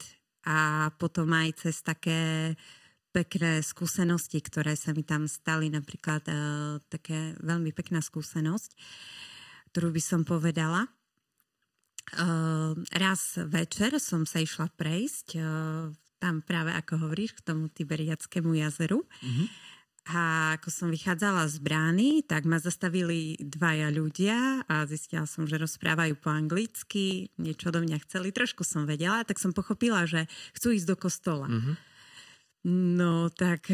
a 0.47 0.91
potom 0.95 1.31
aj 1.35 1.67
cez 1.67 1.83
také 1.83 2.53
pekné 3.09 3.65
skúsenosti, 3.65 4.39
ktoré 4.39 4.77
sa 4.77 4.93
mi 4.93 5.01
tam 5.01 5.25
stali, 5.25 5.67
napríklad 5.73 6.23
uh, 6.29 6.35
také 6.87 7.33
veľmi 7.41 7.73
pekná 7.73 7.99
skúsenosť, 7.99 8.71
ktorú 9.73 9.89
by 9.91 10.01
som 10.03 10.21
povedala. 10.23 10.85
Uh, 12.17 12.73
raz 12.95 13.37
večer 13.37 13.97
som 14.01 14.25
sa 14.25 14.41
išla 14.41 14.73
prejsť 14.73 15.27
uh, 15.37 15.93
tam 16.19 16.43
práve, 16.43 16.75
ako 16.75 17.07
hovoríš, 17.07 17.39
k 17.39 17.45
tomu 17.47 17.71
Tiberiackému 17.71 18.51
jazeru. 18.59 19.07
Mm-hmm. 19.07 19.47
A 20.09 20.55
ako 20.57 20.73
som 20.73 20.87
vychádzala 20.89 21.45
z 21.45 21.61
brány, 21.61 22.09
tak 22.25 22.41
ma 22.43 22.57
zastavili 22.57 23.37
dvaja 23.37 23.93
ľudia 23.93 24.65
a 24.65 24.81
zistila 24.89 25.29
som, 25.29 25.45
že 25.45 25.61
rozprávajú 25.61 26.17
po 26.17 26.33
anglicky, 26.33 27.29
niečo 27.37 27.69
do 27.69 27.85
mňa 27.85 28.01
chceli, 28.09 28.33
trošku 28.33 28.65
som 28.65 28.89
vedela, 28.89 29.21
tak 29.21 29.37
som 29.37 29.53
pochopila, 29.53 30.09
že 30.09 30.25
chcú 30.57 30.73
ísť 30.73 30.87
do 30.89 30.95
kostola. 30.97 31.47
Mm-hmm. 31.47 31.75
No 32.99 33.29
tak 33.29 33.69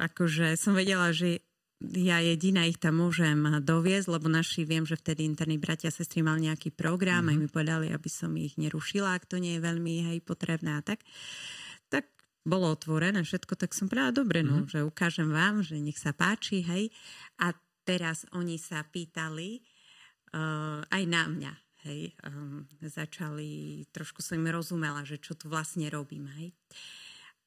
akože 0.00 0.56
som 0.56 0.72
vedela, 0.72 1.12
že 1.12 1.44
ja 1.84 2.16
jediná 2.22 2.64
ich 2.64 2.80
tam 2.80 3.04
môžem 3.04 3.60
doviezť, 3.60 4.08
lebo 4.08 4.32
naši 4.32 4.64
viem, 4.64 4.88
že 4.88 4.96
vtedy 4.96 5.28
interní 5.28 5.60
bratia 5.60 5.92
a 5.92 5.94
sestry 5.94 6.24
mal 6.24 6.40
nejaký 6.40 6.72
program 6.72 7.28
mm-hmm. 7.28 7.36
a 7.36 7.42
mi 7.44 7.48
povedali, 7.50 7.86
aby 7.92 8.08
som 8.08 8.32
ich 8.40 8.56
nerušila, 8.56 9.12
ak 9.12 9.28
to 9.28 9.36
nie 9.36 9.60
je 9.60 9.64
veľmi 9.68 9.94
hej, 10.08 10.18
potrebné 10.24 10.80
a 10.80 10.82
tak 10.82 11.04
bolo 12.44 12.68
otvorené 12.70 13.24
všetko, 13.24 13.56
tak 13.56 13.72
som 13.72 13.88
povedala, 13.88 14.12
dobre, 14.12 14.44
no, 14.44 14.62
mm-hmm. 14.62 14.70
že 14.70 14.80
ukážem 14.84 15.32
vám, 15.32 15.64
že 15.64 15.80
nech 15.80 15.96
sa 15.96 16.12
páči, 16.12 16.60
hej. 16.60 16.92
A 17.40 17.56
teraz 17.88 18.28
oni 18.36 18.60
sa 18.60 18.84
pýtali 18.84 19.64
uh, 20.36 20.84
aj 20.84 21.02
na 21.08 21.24
mňa, 21.24 21.52
hej. 21.88 22.12
Um, 22.20 22.68
začali, 22.84 23.82
trošku 23.90 24.20
som 24.20 24.36
im 24.36 24.52
rozumela, 24.52 25.02
že 25.08 25.16
čo 25.16 25.32
tu 25.32 25.48
vlastne 25.48 25.88
robím, 25.88 26.28
hej. 26.36 26.52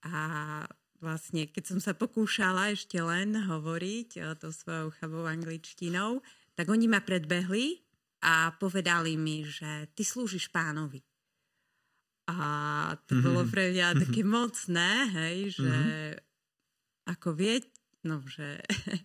A 0.01 0.65
vlastne, 0.97 1.45
keď 1.45 1.77
som 1.77 1.79
sa 1.81 1.93
pokúšala 1.93 2.73
ešte 2.73 2.97
len 2.97 3.37
hovoriť 3.37 4.09
o, 4.17 4.33
to 4.33 4.49
svojou 4.49 4.89
chabou 4.97 5.29
angličtinou, 5.29 6.25
tak 6.57 6.73
oni 6.73 6.89
ma 6.89 7.05
predbehli 7.05 7.85
a 8.25 8.49
povedali 8.57 9.13
mi, 9.13 9.45
že 9.45 9.93
ty 9.93 10.01
slúžiš 10.01 10.49
pánovi. 10.49 11.05
A 12.27 12.37
to 13.07 13.15
mm-hmm. 13.15 13.23
bolo 13.23 13.41
pre 13.47 13.71
mňa 13.71 13.87
mm-hmm. 13.87 14.03
také 14.03 14.21
mocné, 14.27 14.91
hej, 15.15 15.37
že 15.55 15.73
mm-hmm. 15.73 17.11
ako 17.11 17.29
vieť, 17.33 17.63
no, 18.03 18.19
že 18.27 18.61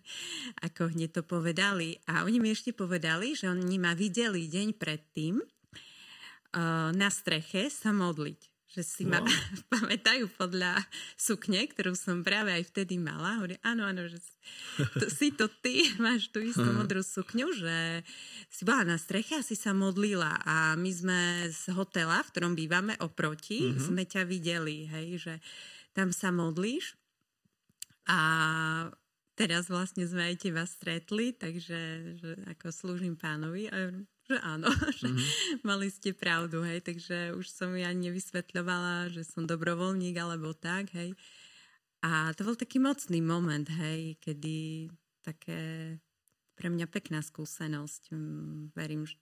ako 0.67 0.91
hneď 0.91 1.19
to 1.19 1.23
povedali. 1.23 2.03
A 2.11 2.27
oni 2.27 2.43
mi 2.43 2.51
ešte 2.51 2.75
povedali, 2.75 3.33
že 3.33 3.47
oni 3.47 3.79
ma 3.79 3.95
videli 3.95 4.51
deň 4.51 4.75
predtým 4.75 5.39
uh, 5.39 6.91
na 6.91 7.09
streche 7.09 7.71
sa 7.71 7.95
modliť 7.95 8.52
že 8.73 8.81
si 8.81 9.05
wow. 9.05 9.17
ma 9.17 9.19
pamätajú 9.73 10.25
podľa 10.33 10.81
sukne, 11.13 11.69
ktorú 11.69 11.93
som 11.93 12.25
práve 12.25 12.49
aj 12.49 12.73
vtedy 12.73 12.97
mala. 12.97 13.37
Hovorí, 13.37 13.61
áno, 13.61 13.85
áno, 13.85 14.09
že 14.09 14.17
to, 14.97 15.07
si 15.13 15.29
to 15.29 15.45
ty, 15.61 15.85
máš 16.03 16.33
tú 16.33 16.41
istú 16.41 16.65
modrú 16.73 17.05
sukňu, 17.05 17.53
že 17.53 18.01
si 18.49 18.65
bola 18.65 18.83
na 18.83 18.97
streche 18.97 19.37
a 19.37 19.45
si 19.45 19.53
sa 19.53 19.77
modlila 19.77 20.41
a 20.41 20.73
my 20.73 20.89
sme 20.89 21.19
z 21.53 21.69
hotela, 21.77 22.25
v 22.25 22.31
ktorom 22.33 22.53
bývame 22.57 22.97
oproti, 22.97 23.69
uh-huh. 23.69 23.93
sme 23.93 24.09
ťa 24.09 24.25
videli, 24.25 24.89
hej, 24.89 25.21
že 25.21 25.33
tam 25.93 26.09
sa 26.09 26.33
modlíš 26.33 26.97
a 28.09 28.19
teraz 29.37 29.69
vlastne 29.69 30.03
sme 30.09 30.33
aj 30.33 30.49
teba 30.49 30.65
stretli, 30.65 31.31
takže 31.33 31.79
že 32.17 32.31
ako 32.49 32.73
slúžim 32.73 33.15
pánovi 33.15 33.69
a 33.69 33.93
že 34.27 34.39
áno, 34.39 34.67
že 34.99 35.07
mm-hmm. 35.11 35.65
mali 35.67 35.87
ste 35.91 36.15
pravdu, 36.15 36.63
hej, 36.63 36.83
takže 36.83 37.35
už 37.35 37.45
som 37.47 37.75
ja 37.75 37.91
nevysvetľovala, 37.91 39.11
že 39.11 39.27
som 39.27 39.43
dobrovoľník 39.43 40.15
alebo 40.15 40.55
tak, 40.55 40.91
hej. 40.95 41.15
A 42.03 42.35
to 42.35 42.43
bol 42.43 42.55
taký 42.59 42.83
mocný 42.83 43.23
moment, 43.23 43.67
hej, 43.67 44.19
kedy 44.19 44.91
také 45.23 45.95
pre 46.53 46.67
mňa 46.67 46.87
pekná 46.91 47.23
skúsenosť. 47.23 48.11
Mm, 48.11 48.75
verím, 48.75 49.07
že 49.07 49.15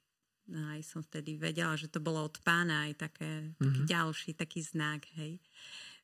aj 0.50 0.82
som 0.84 1.02
vtedy 1.06 1.38
vedela, 1.38 1.78
že 1.78 1.88
to 1.88 2.02
bolo 2.02 2.26
od 2.26 2.42
pána 2.42 2.90
aj 2.90 3.08
také, 3.10 3.30
mm-hmm. 3.30 3.62
taký 3.62 3.82
mhm. 3.86 3.90
ďalší 3.90 4.30
taký 4.34 4.60
znak, 4.66 5.02
hej, 5.16 5.38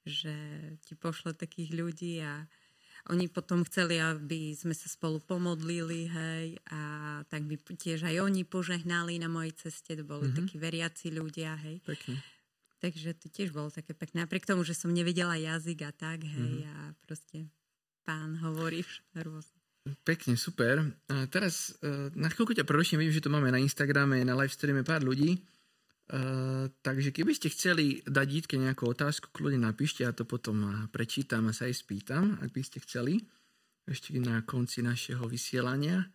že 0.06 0.36
ti 0.86 0.94
pošle 0.96 1.36
takých 1.36 1.74
ľudí 1.76 2.22
a 2.24 2.48
oni 3.08 3.32
potom 3.32 3.64
chceli, 3.64 4.00
aby 4.00 4.52
sme 4.52 4.76
sa 4.76 4.92
spolu 4.92 5.24
pomodlili, 5.24 6.12
hej, 6.12 6.60
a 6.68 6.80
tak 7.32 7.48
by 7.48 7.56
tiež 7.56 8.04
aj 8.04 8.20
oni 8.20 8.44
požehnali 8.44 9.16
na 9.20 9.32
mojej 9.32 9.56
ceste, 9.56 9.96
to 9.96 10.04
boli 10.04 10.28
mm-hmm. 10.28 10.38
takí 10.44 10.56
veriaci 10.60 11.08
ľudia, 11.16 11.56
hej. 11.64 11.80
Pekne. 11.88 12.20
Takže 12.78 13.18
to 13.18 13.28
tiež 13.32 13.56
bolo 13.56 13.74
také 13.74 13.98
pekné. 13.98 14.28
Napriek 14.28 14.46
tomu, 14.46 14.62
že 14.62 14.78
som 14.78 14.94
nevedela 14.94 15.40
jazyk 15.40 15.88
a 15.88 15.92
tak, 15.96 16.28
hej, 16.28 16.68
mm-hmm. 16.68 16.74
a 16.74 16.94
proste 17.08 17.48
pán 18.04 18.40
hovorí 18.44 18.84
rôzne. 19.16 19.56
Pekne, 20.04 20.36
super. 20.36 20.84
A 21.08 21.32
teraz 21.32 21.80
e, 21.80 22.12
na 22.16 22.28
chvíľku 22.28 22.52
ťa 22.52 22.68
preruším, 22.68 23.00
vidím, 23.00 23.16
že 23.16 23.24
to 23.24 23.32
máme 23.32 23.48
na 23.48 23.60
Instagrame, 23.60 24.20
na 24.28 24.36
live 24.36 24.52
streame 24.52 24.84
pár 24.84 25.00
ľudí. 25.00 25.40
Uh, 26.08 26.72
takže 26.80 27.12
keby 27.12 27.36
ste 27.36 27.52
chceli 27.52 28.00
dať 28.08 28.28
Jitke 28.32 28.56
nejakú 28.56 28.88
otázku, 28.88 29.28
kľudne 29.36 29.60
napíšte, 29.68 30.08
ja 30.08 30.16
to 30.16 30.24
potom 30.24 30.64
eh, 30.64 30.72
prečítam 30.88 31.52
a 31.52 31.52
sa 31.52 31.68
aj 31.68 31.84
spýtam, 31.84 32.40
ak 32.40 32.56
by 32.56 32.62
ste 32.64 32.80
chceli, 32.80 33.28
ešte 33.84 34.16
na 34.16 34.40
konci 34.48 34.80
našeho 34.80 35.28
vysielania. 35.28 36.08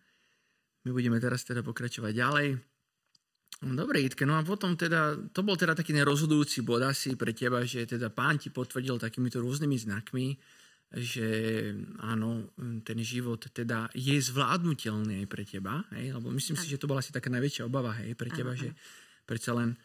My 0.81 0.89
budeme 0.89 1.21
teraz 1.21 1.45
teda 1.45 1.61
pokračovať 1.61 2.09
ďalej. 2.09 2.47
Dobre, 3.63 4.01
Jitke, 4.01 4.25
no 4.25 4.33
a 4.33 4.41
potom 4.41 4.73
teda, 4.73 5.13
to 5.29 5.45
bol 5.45 5.53
teda 5.53 5.77
taký 5.77 5.93
nerozhodujúci 5.93 6.65
bod 6.65 6.81
asi 6.83 7.13
pre 7.13 7.31
teba, 7.37 7.61
že 7.61 7.85
teda 7.85 8.09
pán 8.09 8.41
ti 8.41 8.49
potvrdil 8.49 8.97
takýmito 8.97 9.39
rôznymi 9.39 9.77
znakmi, 9.77 10.35
že 10.93 11.27
áno, 12.01 12.53
ten 12.81 12.97
život 13.01 13.45
teda 13.49 13.93
je 13.93 14.17
zvládnutelný 14.19 15.25
aj 15.25 15.27
pre 15.29 15.45
teba, 15.45 15.85
hej? 15.95 16.13
lebo 16.13 16.33
myslím 16.33 16.57
si, 16.57 16.69
že 16.69 16.77
to 16.77 16.89
bola 16.89 17.01
asi 17.01 17.15
taká 17.15 17.33
najväčšia 17.33 17.63
obava 17.65 17.93
hej, 18.03 18.13
pre 18.13 18.29
teba, 18.29 18.57
že 18.57 18.73
predsa 19.25 19.55
len 19.57 19.75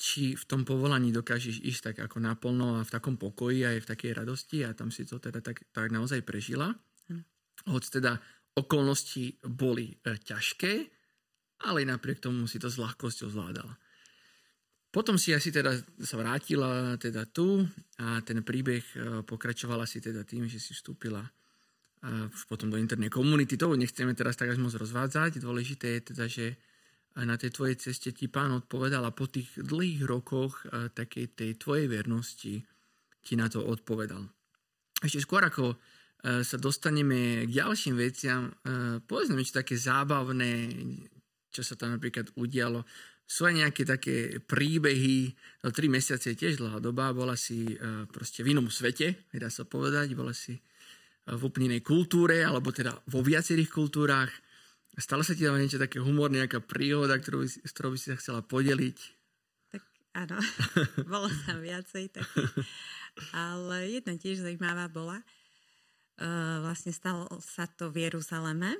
či 0.00 0.32
v 0.32 0.44
tom 0.48 0.64
povolaní 0.64 1.12
dokážeš 1.12 1.60
ísť 1.60 1.92
tak 1.92 1.96
ako 2.08 2.16
naplno 2.24 2.80
a 2.80 2.86
v 2.86 2.92
takom 2.92 3.20
pokoji 3.20 3.68
aj 3.68 3.84
v 3.84 3.90
takej 3.92 4.12
radosti 4.16 4.64
a 4.64 4.72
tam 4.72 4.88
si 4.88 5.04
to 5.04 5.20
teda 5.20 5.44
tak, 5.44 5.60
tak 5.76 5.92
naozaj 5.92 6.24
prežila. 6.24 6.72
Hoď 7.68 8.00
teda 8.00 8.12
okolnosti 8.56 9.44
boli 9.44 9.92
e, 9.92 10.16
ťažké, 10.16 10.72
ale 11.68 11.84
napriek 11.84 12.22
tomu 12.22 12.48
si 12.48 12.56
to 12.56 12.72
s 12.72 12.80
ľahkosťou 12.80 13.28
zvládala. 13.28 13.74
Potom 14.94 15.18
si 15.18 15.34
asi 15.34 15.50
teda 15.50 15.74
sa 16.06 16.16
vrátila 16.16 16.94
teda 17.02 17.26
tu 17.26 17.66
a 17.98 18.22
ten 18.22 18.40
príbeh 18.46 18.84
e, 18.94 18.96
pokračovala 19.26 19.84
si 19.84 19.98
teda 19.98 20.22
tým, 20.22 20.46
že 20.46 20.62
si 20.62 20.70
vstúpila 20.70 21.20
e, 21.20 21.30
už 22.30 22.46
potom 22.46 22.70
do 22.70 22.78
internej 22.78 23.10
komunity. 23.10 23.58
To 23.58 23.74
nechceme 23.74 24.14
teraz 24.14 24.38
tak 24.38 24.54
až 24.54 24.58
moc 24.62 24.72
rozvádzať. 24.72 25.42
Dôležité 25.42 25.98
je 25.98 26.00
teda, 26.14 26.24
že 26.30 26.56
na 27.22 27.38
tej 27.38 27.54
tvojej 27.54 27.78
ceste 27.78 28.10
ti 28.10 28.26
pán 28.26 28.50
odpovedal 28.50 29.06
a 29.06 29.14
po 29.14 29.30
tých 29.30 29.54
dlhých 29.54 30.02
rokoch 30.02 30.66
e, 30.66 30.90
takej 30.90 31.38
tej 31.38 31.50
tvojej 31.54 31.86
vernosti 31.86 32.58
ti 33.22 33.34
na 33.38 33.46
to 33.46 33.62
odpovedal. 33.62 34.26
Ešte 34.98 35.22
skôr 35.22 35.46
ako 35.46 35.64
e, 35.70 35.76
sa 36.42 36.58
dostaneme 36.58 37.46
k 37.46 37.50
ďalším 37.54 37.94
veciam, 37.94 38.50
e, 38.50 38.98
povedzme 38.98 39.38
niečo 39.38 39.62
také 39.62 39.78
zábavné, 39.78 40.74
čo 41.54 41.62
sa 41.62 41.78
tam 41.78 41.94
napríklad 41.94 42.34
udialo. 42.34 42.82
Sú 43.22 43.46
aj 43.46 43.62
nejaké 43.62 43.86
také 43.86 44.42
príbehy, 44.42 45.30
no 45.62 45.70
tri 45.70 45.86
mesiace 45.86 46.34
je 46.34 46.40
tiež 46.42 46.58
dlhá 46.58 46.82
doba, 46.82 47.14
bola 47.14 47.40
si 47.40 47.72
proste 48.12 48.44
v 48.44 48.52
inom 48.52 48.68
svete, 48.68 49.32
dá 49.32 49.48
sa 49.48 49.64
povedať, 49.64 50.12
bola 50.12 50.36
si 50.36 50.60
v 51.24 51.40
úplne 51.40 51.72
inej 51.72 51.88
kultúre, 51.88 52.44
alebo 52.44 52.68
teda 52.68 52.92
vo 53.08 53.24
viacerých 53.24 53.72
kultúrach 53.72 54.28
Stalo 54.94 55.26
sa 55.26 55.34
ti 55.34 55.42
tam 55.42 55.58
niečo 55.58 55.82
také 55.82 55.98
humorné, 55.98 56.46
nejaká 56.46 56.62
príhoda, 56.62 57.18
ktorú, 57.18 57.42
s 57.46 57.72
ktorou 57.74 57.94
by 57.94 57.98
si 57.98 58.14
sa 58.14 58.16
chcela 58.18 58.40
podeliť? 58.46 58.98
Tak 59.74 59.82
áno, 60.14 60.38
bolo 61.12 61.26
tam 61.46 61.58
viacej 61.58 62.14
takých. 62.14 62.54
Ale 63.34 63.90
jedna 63.90 64.14
tiež 64.14 64.42
zaujímavá 64.42 64.86
bola. 64.90 65.22
Uh, 66.14 66.62
vlastne 66.62 66.94
stalo 66.94 67.26
sa 67.42 67.66
to 67.66 67.90
v 67.90 68.06
Jeruzaleme. 68.06 68.78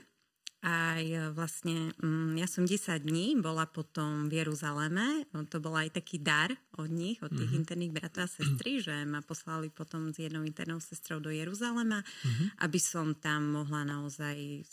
Aj 0.65 1.05
vlastne, 1.37 1.93
um, 2.01 2.33
ja 2.41 2.49
som 2.49 2.65
10 2.65 3.05
dní 3.05 3.37
bola 3.37 3.69
potom 3.69 4.33
v 4.33 4.41
Jeruzaleme. 4.41 5.29
To 5.53 5.61
bol 5.61 5.77
aj 5.77 6.01
taký 6.01 6.23
dar 6.23 6.57
od 6.81 6.89
nich, 6.89 7.21
od 7.21 7.29
tých 7.29 7.53
mm-hmm. 7.53 7.61
interných 7.61 7.93
bratov 7.93 8.25
a 8.25 8.33
sestry, 8.33 8.81
že 8.81 9.05
ma 9.05 9.21
poslali 9.21 9.69
potom 9.69 10.09
s 10.09 10.25
jednou 10.25 10.41
internou 10.41 10.81
sestrou 10.81 11.21
do 11.21 11.29
Jeruzalema, 11.29 12.01
mm-hmm. 12.01 12.65
aby 12.65 12.81
som 12.81 13.13
tam 13.13 13.61
mohla 13.61 13.85
naozaj 13.85 14.65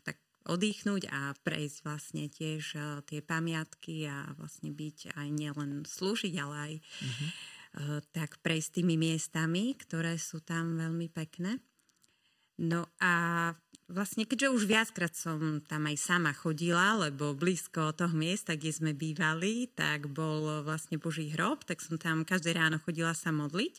tak 0.00 0.23
oddychnúť 0.44 1.08
a 1.08 1.32
prejsť 1.40 1.78
vlastne 1.84 2.24
tiež 2.28 2.62
uh, 2.76 2.84
tie 3.04 3.24
pamiatky 3.24 4.08
a 4.08 4.32
vlastne 4.36 4.70
byť 4.70 5.16
aj 5.16 5.28
nielen 5.32 5.88
slúžiť, 5.88 6.34
ale 6.40 6.54
aj 6.56 6.74
uh, 6.78 8.00
tak 8.12 8.40
prejsť 8.44 8.80
tými 8.80 8.96
miestami, 9.00 9.72
ktoré 9.76 10.20
sú 10.20 10.44
tam 10.44 10.76
veľmi 10.76 11.08
pekné. 11.08 11.60
No 12.54 12.86
a 13.02 13.50
vlastne 13.90 14.22
keďže 14.24 14.54
už 14.54 14.62
viackrát 14.70 15.10
som 15.10 15.58
tam 15.66 15.90
aj 15.90 15.96
sama 15.98 16.30
chodila, 16.30 16.94
lebo 17.02 17.34
blízko 17.34 17.90
toho 17.92 18.14
miesta, 18.14 18.54
kde 18.54 18.70
sme 18.70 18.92
bývali, 18.94 19.66
tak 19.74 20.06
bol 20.06 20.62
vlastne 20.62 21.02
Boží 21.02 21.34
hrob, 21.34 21.66
tak 21.66 21.82
som 21.82 21.98
tam 21.98 22.22
každé 22.22 22.54
ráno 22.54 22.78
chodila 22.78 23.10
sa 23.10 23.34
modliť 23.34 23.74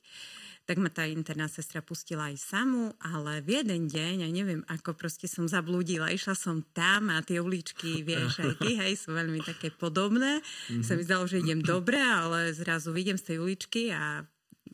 tak 0.66 0.82
ma 0.82 0.90
tá 0.90 1.06
interná 1.06 1.46
sestra 1.46 1.86
pustila 1.86 2.34
aj 2.34 2.42
samu, 2.42 2.90
ale 2.98 3.46
v 3.46 3.62
jeden 3.62 3.86
deň, 3.86 4.26
ja 4.26 4.30
neviem, 4.34 4.66
ako 4.66 4.98
proste 4.98 5.30
som 5.30 5.46
zablúdila, 5.46 6.10
išla 6.10 6.34
som 6.34 6.66
tam 6.74 7.14
a 7.14 7.22
tie 7.22 7.38
uličky, 7.38 8.02
vieš, 8.02 8.42
aj 8.42 8.54
ty, 8.58 8.74
hej, 8.82 8.98
sú 8.98 9.14
veľmi 9.14 9.46
také 9.46 9.70
podobné. 9.70 10.42
Mm-hmm. 10.42 10.82
Sa 10.82 10.98
mi 10.98 11.06
zdalo, 11.06 11.30
že 11.30 11.46
idem 11.46 11.62
dobre, 11.62 12.02
ale 12.02 12.50
zrazu 12.58 12.90
vidím 12.90 13.22
z 13.22 13.34
tej 13.34 13.38
uličky 13.46 13.94
a 13.94 14.26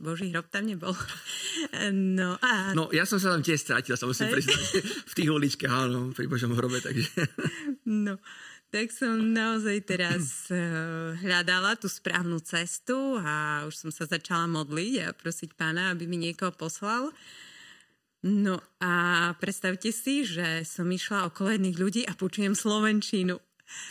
Boží 0.01 0.32
hrob 0.34 0.49
tam 0.49 0.65
nebol. 0.65 0.95
No, 1.91 2.39
a... 2.41 2.73
no 2.73 2.89
ja 2.89 3.06
som 3.06 3.21
sa 3.21 3.38
tam 3.38 3.45
tiež 3.45 3.62
strátil, 3.62 3.93
sa 3.93 4.10
musím 4.10 4.34
priznať, 4.34 4.82
v 5.12 5.13
tých 5.13 5.30
uličkách, 5.30 5.69
áno, 5.69 6.10
pri 6.15 6.25
Božom 6.25 6.56
hrobe, 6.58 6.82
takže... 6.82 7.27
No, 7.86 8.17
tak 8.71 8.95
som 8.95 9.36
naozaj 9.36 9.84
teraz 9.84 10.47
uh, 10.47 10.57
hľadala 11.23 11.75
tú 11.75 11.91
správnu 11.91 12.39
cestu 12.39 13.19
a 13.19 13.67
už 13.67 13.75
som 13.75 13.91
sa 13.91 14.07
začala 14.07 14.47
modliť 14.47 14.93
a 15.03 15.07
prosiť 15.12 15.53
pána, 15.60 15.91
aby 15.91 16.07
mi 16.07 16.15
niekoho 16.15 16.55
poslal. 16.55 17.12
No 18.21 18.62
a 18.79 18.93
predstavte 19.41 19.89
si, 19.91 20.23
že 20.23 20.63
som 20.63 20.86
išla 20.88 21.27
okolo 21.27 21.57
jedných 21.57 21.77
ľudí 21.77 22.01
a 22.05 22.13
počujem 22.13 22.53
Slovenčinu. 22.53 23.41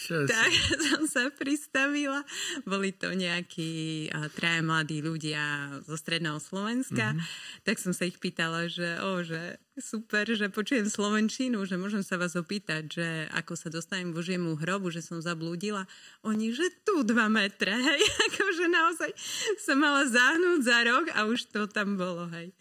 Čo 0.05 0.27
tak 0.27 0.51
si? 0.51 0.75
som 0.90 1.03
sa 1.07 1.23
pristavila. 1.33 2.25
Boli 2.64 2.93
to 2.93 3.12
nejakí 3.12 4.07
uh, 4.11 4.29
traja 4.33 4.61
mladí 4.64 5.01
ľudia 5.01 5.77
zo 5.85 5.97
stredného 5.97 6.40
Slovenska. 6.40 7.14
Mm-hmm. 7.14 7.62
Tak 7.64 7.77
som 7.79 7.93
sa 7.95 8.09
ich 8.09 8.19
pýtala, 8.19 8.66
že, 8.66 8.99
oh, 9.01 9.23
že 9.25 9.61
super, 9.81 10.29
že 10.29 10.53
počujem 10.53 10.87
Slovenčinu, 10.87 11.64
že 11.64 11.81
môžem 11.81 12.05
sa 12.05 12.21
vás 12.21 12.37
opýtať, 12.37 12.83
že 13.01 13.09
ako 13.33 13.53
sa 13.57 13.69
dostanem 13.73 14.12
k 14.12 14.16
Božiemu 14.16 14.55
hrobu, 14.55 14.93
že 14.93 15.01
som 15.01 15.19
zablúdila. 15.19 15.88
Oni, 16.23 16.53
že 16.53 16.69
tu 16.85 17.03
dva 17.03 17.27
metre, 17.33 17.73
hej. 17.73 18.03
Akože 18.31 18.66
naozaj 18.69 19.11
som 19.59 19.81
mala 19.81 20.05
zahnúť 20.07 20.61
za 20.62 20.79
rok 20.85 21.05
a 21.16 21.27
už 21.27 21.49
to 21.51 21.66
tam 21.66 21.97
bolo, 21.97 22.29
hej. 22.37 22.53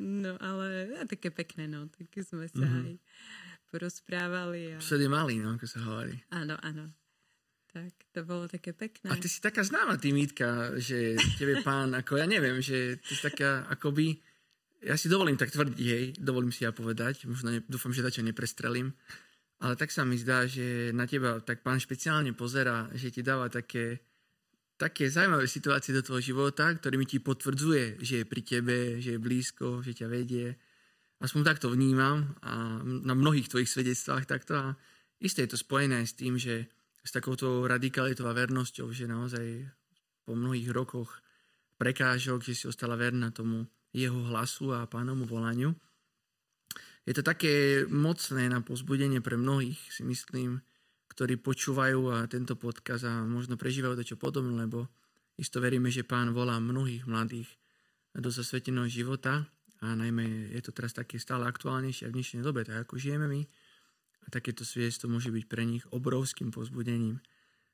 No 0.00 0.40
ale 0.40 0.96
a 0.98 1.04
také 1.04 1.28
pekné, 1.28 1.68
no. 1.68 1.86
Tak 1.92 2.10
sme 2.24 2.48
sa 2.48 2.64
mm-hmm. 2.64 2.84
aj 2.88 2.92
porozprávali. 3.74 4.74
A... 4.74 4.78
Všade 4.78 5.10
malý, 5.10 5.42
no, 5.42 5.58
ako 5.58 5.66
sa 5.66 5.82
hovorí. 5.82 6.14
Áno, 6.30 6.54
áno. 6.62 6.94
Tak 7.74 7.90
to 8.14 8.22
bolo 8.22 8.46
také 8.46 8.70
pekné. 8.70 9.10
A 9.10 9.18
ty 9.18 9.26
si 9.26 9.42
taká 9.42 9.66
známa, 9.66 9.98
ty 9.98 10.14
Mítka, 10.14 10.78
že 10.78 11.18
tebe 11.34 11.58
pán, 11.66 11.90
ako 11.90 12.22
ja 12.22 12.26
neviem, 12.30 12.62
že 12.62 13.02
ty 13.02 13.18
si 13.18 13.22
taká 13.26 13.66
akoby, 13.66 14.14
ja 14.86 14.94
si 14.94 15.10
dovolím 15.10 15.34
tak 15.34 15.50
tvrdiť, 15.50 15.86
hej, 15.90 16.04
dovolím 16.22 16.54
si 16.54 16.62
ja 16.62 16.70
povedať, 16.70 17.26
možno 17.26 17.50
ne, 17.50 17.66
dúfam, 17.66 17.90
že 17.90 18.06
dačo 18.06 18.22
neprestrelím, 18.22 18.94
ale 19.58 19.74
tak 19.74 19.90
sa 19.90 20.06
mi 20.06 20.14
zdá, 20.14 20.46
že 20.46 20.94
na 20.94 21.02
teba 21.10 21.42
tak 21.42 21.66
pán 21.66 21.82
špeciálne 21.82 22.30
pozera, 22.30 22.86
že 22.94 23.10
ti 23.10 23.26
dáva 23.26 23.50
také, 23.50 24.06
také 24.78 25.10
zaujímavé 25.10 25.50
situácie 25.50 25.90
do 25.90 26.06
tvojho 26.06 26.30
života, 26.30 26.70
ktorými 26.70 27.10
ti 27.10 27.18
potvrdzuje, 27.18 27.98
že 27.98 28.22
je 28.22 28.24
pri 28.30 28.42
tebe, 28.46 29.02
že 29.02 29.18
je 29.18 29.18
blízko, 29.18 29.82
že 29.82 29.98
ťa 29.98 30.06
vedie 30.06 30.54
Aspoň 31.24 31.40
takto 31.40 31.72
vnímam 31.72 32.36
a 32.44 32.84
na 32.84 33.16
mnohých 33.16 33.48
tvojich 33.48 33.72
svedectvách 33.72 34.28
takto 34.28 34.52
a 34.60 34.66
isté 35.24 35.48
je 35.48 35.56
to 35.56 35.64
spojené 35.64 36.04
s 36.04 36.12
tým, 36.12 36.36
že 36.36 36.68
s 37.00 37.10
takouto 37.16 37.64
radikalitou 37.64 38.28
a 38.28 38.36
vernosťou, 38.36 38.92
že 38.92 39.08
naozaj 39.08 39.64
po 40.28 40.36
mnohých 40.36 40.68
rokoch 40.68 41.24
prekážok, 41.80 42.44
že 42.44 42.52
si 42.52 42.64
ostala 42.68 43.00
verná 43.00 43.32
tomu 43.32 43.64
jeho 43.96 44.20
hlasu 44.28 44.76
a 44.76 44.84
pánomu 44.84 45.24
volaniu. 45.24 45.72
Je 47.08 47.16
to 47.16 47.24
také 47.24 47.84
mocné 47.88 48.52
na 48.52 48.60
pozbudenie 48.60 49.24
pre 49.24 49.40
mnohých, 49.40 49.80
si 49.92 50.04
myslím, 50.04 50.60
ktorí 51.08 51.40
počúvajú 51.40 52.20
a 52.20 52.28
tento 52.28 52.52
podkaz 52.52 53.08
a 53.08 53.24
možno 53.24 53.56
prežívajú 53.56 53.96
to 53.96 54.04
čo 54.12 54.16
podobné, 54.20 54.68
lebo 54.68 54.92
isto 55.40 55.56
veríme, 55.56 55.88
že 55.88 56.04
pán 56.04 56.36
volá 56.36 56.60
mnohých 56.60 57.08
mladých 57.08 57.48
do 58.12 58.28
zasveteného 58.28 58.92
života 58.92 59.48
a 59.84 59.92
najmä 59.92 60.48
je 60.56 60.64
to 60.64 60.72
teraz 60.72 60.96
také 60.96 61.20
stále 61.20 61.44
aktuálnejšie 61.44 62.08
v 62.08 62.16
dnešnej 62.16 62.40
dobe, 62.40 62.64
tak 62.64 62.88
ako 62.88 62.96
žijeme 62.96 63.28
my. 63.28 63.44
A 64.24 64.32
takéto 64.32 64.64
sviedstvo 64.64 65.12
môže 65.12 65.28
byť 65.28 65.44
pre 65.44 65.68
nich 65.68 65.84
obrovským 65.92 66.48
pozbudením 66.48 67.20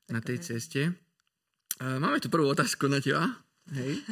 tak 0.03 0.11
na 0.11 0.19
tej 0.19 0.43
ceste. 0.43 0.91
A 1.79 2.03
máme 2.03 2.19
tu 2.19 2.27
prvú 2.27 2.51
otázku 2.51 2.91
na 2.91 2.99
teba. 2.99 3.31
Hej. 3.71 4.03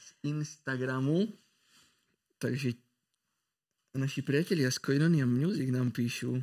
Z 0.00 0.08
Instagramu. 0.24 1.28
Takže 2.40 2.80
naši 3.92 4.24
priatelia 4.24 4.72
z 4.72 4.80
Koinonia 4.80 5.28
Music 5.28 5.68
nám 5.68 5.92
píšu 5.92 6.40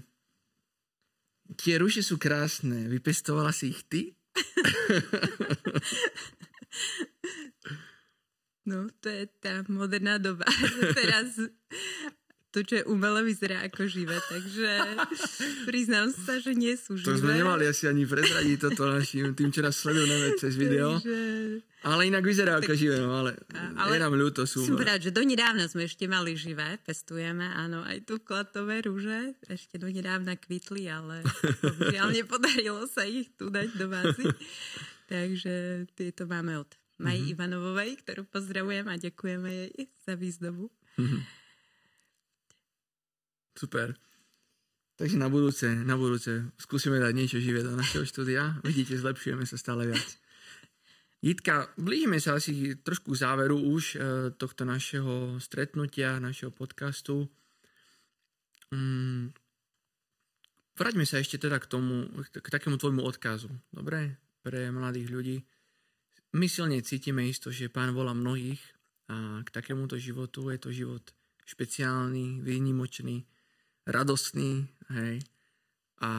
Tie 1.51 1.75
ruše 1.75 1.99
sú 1.99 2.15
krásne, 2.15 2.87
vypestovala 2.87 3.51
si 3.51 3.75
ich 3.75 3.83
ty? 3.91 4.15
No, 8.61 8.85
to 9.01 9.09
je 9.09 9.25
tá 9.41 9.65
moderná 9.65 10.21
doba. 10.21 10.45
Teraz 10.99 11.33
to, 12.51 12.67
čo 12.67 12.83
je 12.83 12.85
umelé, 12.85 13.23
vyzerá 13.23 13.63
ako 13.63 13.87
živé, 13.87 14.19
takže 14.27 14.69
priznám 15.71 16.11
sa, 16.11 16.35
že 16.35 16.51
nie 16.51 16.75
sú 16.75 16.99
živé. 16.99 17.07
To 17.07 17.21
sme 17.23 17.39
nemali 17.39 17.63
asi 17.63 17.87
ani 17.87 18.03
prezradiť 18.03 18.57
toto 18.59 18.91
našim, 18.91 19.31
tým, 19.31 19.55
čo 19.55 19.63
nás 19.63 19.79
sledujú 19.79 20.03
neviem, 20.03 20.35
cez 20.35 20.59
video. 20.59 20.99
Takže... 20.99 21.17
Ale 21.81 22.01
inak 22.11 22.21
vyzerá 22.27 22.59
tak, 22.59 22.67
ako 22.67 22.73
živé, 22.75 22.99
no, 22.99 23.23
ale, 23.23 23.39
ale 23.79 23.97
je 23.97 24.01
nám 24.03 24.13
ľúto 24.19 24.43
sú. 24.43 24.67
Som 24.67 24.83
rád, 24.83 24.99
že 24.99 25.15
donedávna 25.15 25.65
sme 25.71 25.87
ešte 25.87 26.05
mali 26.11 26.35
živé, 26.35 26.75
pestujeme, 26.83 27.47
áno, 27.55 27.87
aj 27.87 28.03
tu 28.03 28.19
klatové 28.19 28.83
rúže, 28.83 29.33
ešte 29.47 29.79
donedávna 29.79 30.35
kvitli, 30.35 30.91
ale 30.91 31.23
bohužiaľ 31.63 32.11
nepodarilo 32.11 32.83
sa 32.85 33.07
ich 33.07 33.31
tu 33.39 33.47
dať 33.47 33.79
do 33.79 33.87
vázy. 33.87 34.27
Takže 35.07 35.87
tieto 35.95 36.27
máme 36.27 36.59
od 36.59 36.80
Maj 37.01 37.17
mm-hmm. 37.17 37.33
Ivanovovej, 37.33 37.91
ktorú 38.05 38.29
pozdravujem 38.29 38.85
a 38.85 39.01
ďakujeme 39.01 39.49
jej 39.49 39.89
za 40.05 40.13
výzdobu. 40.13 40.69
Mm-hmm. 41.01 41.21
Super. 43.57 43.97
Takže 45.01 45.17
na 45.17 45.33
budúce, 45.33 45.65
na 45.65 45.97
budúce 45.97 46.53
skúsime 46.61 47.01
dať 47.01 47.13
niečo 47.17 47.41
živé 47.41 47.65
do 47.65 47.73
našeho 47.73 48.05
štúdia. 48.05 48.61
Vidíte, 48.61 48.93
zlepšujeme 49.01 49.49
sa 49.49 49.57
stále 49.57 49.89
viac. 49.89 50.05
Jitka, 51.25 51.73
blížime 51.77 52.21
sa 52.21 52.37
asi 52.37 52.77
trošku 52.77 53.13
k 53.13 53.21
záveru 53.21 53.57
už 53.57 53.83
e, 53.93 53.97
tohto 54.37 54.65
našeho 54.65 55.37
stretnutia, 55.41 56.21
našeho 56.21 56.49
podcastu. 56.49 57.29
Mm, 58.73 59.33
vráťme 60.77 61.05
sa 61.05 61.21
ešte 61.21 61.37
teda 61.37 61.61
k 61.61 61.69
tomu, 61.69 62.09
k 62.25 62.47
takému 62.49 62.77
tvojmu 62.77 63.01
odkazu, 63.05 63.49
dobre? 63.73 64.17
Pre 64.41 64.73
mladých 64.73 65.09
ľudí 65.13 65.37
my 66.31 66.47
silne 66.47 66.79
cítime 66.83 67.27
isto, 67.27 67.51
že 67.51 67.71
pán 67.71 67.91
volá 67.91 68.15
mnohých 68.15 68.61
a 69.11 69.43
k 69.43 69.49
takémuto 69.51 69.99
životu 69.99 70.47
je 70.51 70.59
to 70.59 70.69
život 70.71 71.03
špeciálny, 71.43 72.39
výnimočný, 72.39 73.27
radostný, 73.83 74.71
hej. 74.95 75.19
A 76.01 76.11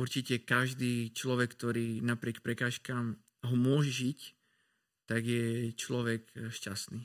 určite 0.00 0.40
každý 0.40 1.12
človek, 1.12 1.52
ktorý 1.52 2.00
napriek 2.00 2.40
prekážkam 2.40 3.20
ho 3.44 3.54
môže 3.54 3.92
žiť, 3.92 4.18
tak 5.04 5.28
je 5.28 5.76
človek 5.76 6.24
šťastný. 6.48 7.04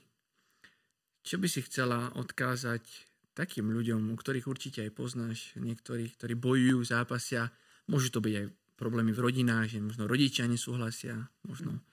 Čo 1.27 1.35
by 1.43 1.47
si 1.51 1.59
chcela 1.67 2.15
odkázať 2.15 2.87
takým 3.35 3.67
ľuďom, 3.69 4.15
ktorých 4.15 4.47
určite 4.47 4.79
aj 4.87 4.95
poznáš, 4.95 5.51
niektorých, 5.59 6.15
ktorí 6.15 6.33
bojujú, 6.39 6.79
zápasia, 6.87 7.51
môžu 7.91 8.15
to 8.15 8.23
byť 8.23 8.33
aj 8.33 8.47
problémy 8.79 9.11
v 9.11 9.23
rodinách, 9.27 9.75
že 9.75 9.83
možno 9.83 10.07
rodičia 10.07 10.47
nesúhlasia, 10.47 11.27
možno 11.43 11.83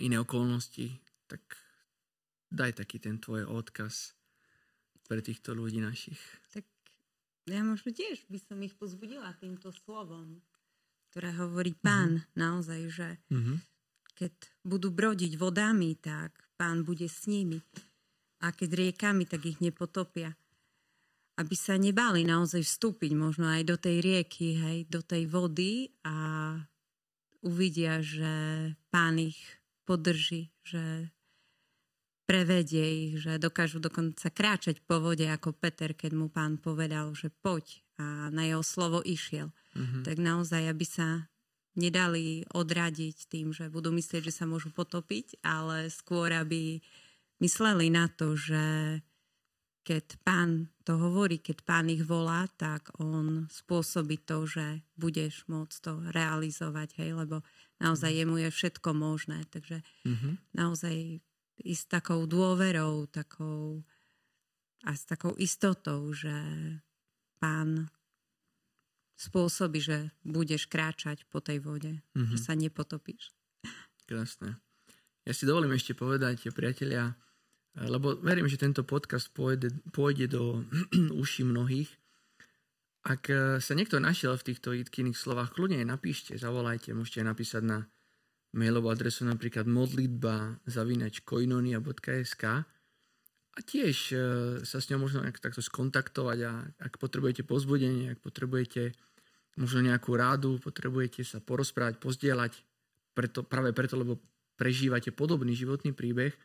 iné 0.00 0.20
okolnosti, 0.20 0.92
tak 1.26 1.40
daj 2.50 2.82
taký 2.82 2.98
ten 2.98 3.16
tvoj 3.16 3.46
odkaz 3.46 4.12
pre 5.06 5.22
týchto 5.24 5.54
ľudí 5.54 5.82
našich. 5.82 6.18
Tak 6.54 6.66
ja 7.50 7.66
možno 7.66 7.90
tiež 7.90 8.26
by 8.30 8.38
som 8.38 8.62
ich 8.62 8.78
pozbudila 8.78 9.34
týmto 9.40 9.74
slovom, 9.74 10.38
ktoré 11.10 11.34
hovorí 11.34 11.74
pán 11.74 12.22
mm-hmm. 12.22 12.38
naozaj, 12.38 12.80
že 12.92 13.08
mm-hmm. 13.26 13.56
keď 14.14 14.32
budú 14.62 14.94
brodiť 14.94 15.34
vodami, 15.34 15.98
tak 15.98 16.30
pán 16.54 16.86
bude 16.86 17.10
s 17.10 17.26
nimi. 17.26 17.58
A 18.40 18.54
keď 18.54 18.70
riekami, 18.86 19.26
tak 19.26 19.44
ich 19.44 19.58
nepotopia. 19.58 20.32
Aby 21.36 21.56
sa 21.56 21.74
nebáli 21.74 22.24
naozaj 22.24 22.62
vstúpiť 22.62 23.12
možno 23.16 23.48
aj 23.48 23.62
do 23.66 23.76
tej 23.80 24.00
rieky, 24.04 24.56
hej, 24.60 24.78
do 24.88 25.00
tej 25.00 25.26
vody 25.26 25.90
a 26.04 26.56
uvidia, 27.42 28.04
že 28.04 28.32
pán 28.92 29.16
ich 29.16 29.40
podrží, 29.90 30.54
že 30.62 31.10
prevedie 32.30 33.10
ich, 33.10 33.26
že 33.26 33.42
dokážu 33.42 33.82
dokonca 33.82 34.30
kráčať 34.30 34.78
po 34.86 35.02
vode 35.02 35.26
ako 35.26 35.50
Peter, 35.50 35.98
keď 35.98 36.14
mu 36.14 36.30
pán 36.30 36.62
povedal, 36.62 37.10
že 37.10 37.34
poď 37.42 37.82
a 37.98 38.30
na 38.30 38.46
jeho 38.46 38.62
slovo 38.62 39.02
išiel. 39.02 39.50
Mm-hmm. 39.74 40.02
Tak 40.06 40.16
naozaj, 40.22 40.62
aby 40.70 40.86
sa 40.86 41.26
nedali 41.74 42.46
odradiť 42.54 43.26
tým, 43.26 43.50
že 43.50 43.66
budú 43.66 43.90
myslieť, 43.90 44.30
že 44.30 44.36
sa 44.36 44.46
môžu 44.46 44.70
potopiť, 44.70 45.42
ale 45.42 45.90
skôr, 45.90 46.30
aby 46.30 46.78
mysleli 47.42 47.90
na 47.90 48.06
to, 48.06 48.38
že 48.38 48.62
keď 49.82 50.22
pán 50.22 50.70
to 50.86 50.94
hovorí, 51.02 51.42
keď 51.42 51.66
pán 51.66 51.90
ich 51.90 52.06
volá, 52.06 52.46
tak 52.54 52.94
on 53.02 53.50
spôsobí 53.50 54.22
to, 54.22 54.46
že 54.46 54.86
budeš 54.94 55.50
môcť 55.50 55.76
to 55.82 55.92
realizovať, 56.14 56.94
hej, 57.02 57.10
lebo 57.16 57.42
naozaj 57.80 58.12
jemu 58.12 58.36
je 58.46 58.48
všetko 58.52 58.92
možné. 58.92 59.48
Takže 59.48 59.82
mm-hmm. 60.06 60.32
naozaj 60.54 61.24
ísť 61.60 61.84
s 61.84 61.90
takou 61.90 62.24
dôverou, 62.28 63.08
takou 63.08 63.84
a 64.84 64.96
s 64.96 65.04
takou 65.04 65.36
istotou, 65.36 66.08
že 66.12 66.32
pán 67.36 67.92
spôsobí, 69.20 69.84
že 69.84 70.08
budeš 70.24 70.64
kráčať 70.64 71.28
po 71.28 71.44
tej 71.44 71.60
vode, 71.60 72.00
mm-hmm. 72.16 72.32
že 72.32 72.36
sa 72.40 72.56
nepotopíš. 72.56 73.36
Krásne. 74.08 74.56
Ja 75.28 75.36
si 75.36 75.44
dovolím 75.44 75.76
ešte 75.76 75.92
povedať, 75.92 76.48
priatelia, 76.56 77.12
lebo 77.76 78.16
verím, 78.24 78.48
že 78.48 78.56
tento 78.56 78.80
podcast 78.82 79.28
pôjde, 79.36 79.68
pôjde 79.92 80.32
do 80.32 80.64
uší 81.22 81.44
mnohých, 81.44 81.92
ak 83.00 83.22
e, 83.32 83.36
sa 83.58 83.72
niekto 83.72 83.96
našiel 83.96 84.36
v 84.36 84.46
týchto 84.52 84.76
Jitkyných 84.76 85.16
slovách, 85.16 85.56
kľudne 85.56 85.80
napíšte, 85.88 86.36
zavolajte, 86.36 86.92
môžete 86.92 87.24
napísať 87.24 87.62
na 87.64 87.78
mailovú 88.52 88.90
adresu 88.90 89.24
napríklad 89.24 89.64
modlitba 89.64 90.58
zavinač 90.66 91.22
koinonia.sk 91.22 92.44
a 93.50 93.58
tiež 93.64 93.96
e, 94.12 94.16
sa 94.62 94.78
s 94.78 94.88
ňou 94.92 95.06
možno 95.08 95.24
takto 95.40 95.64
skontaktovať 95.64 96.38
a 96.44 96.52
ak 96.76 97.00
potrebujete 97.00 97.46
pozbudenie, 97.46 98.12
ak 98.12 98.20
potrebujete 98.20 98.92
možno 99.56 99.80
nejakú 99.86 100.12
rádu, 100.14 100.60
potrebujete 100.60 101.24
sa 101.24 101.40
porozprávať, 101.40 101.98
pozdieľať, 101.98 102.52
preto, 103.16 103.42
práve 103.42 103.72
preto, 103.72 103.96
lebo 103.96 104.20
prežívate 104.60 105.10
podobný 105.10 105.56
životný 105.56 105.96
príbeh, 105.96 106.36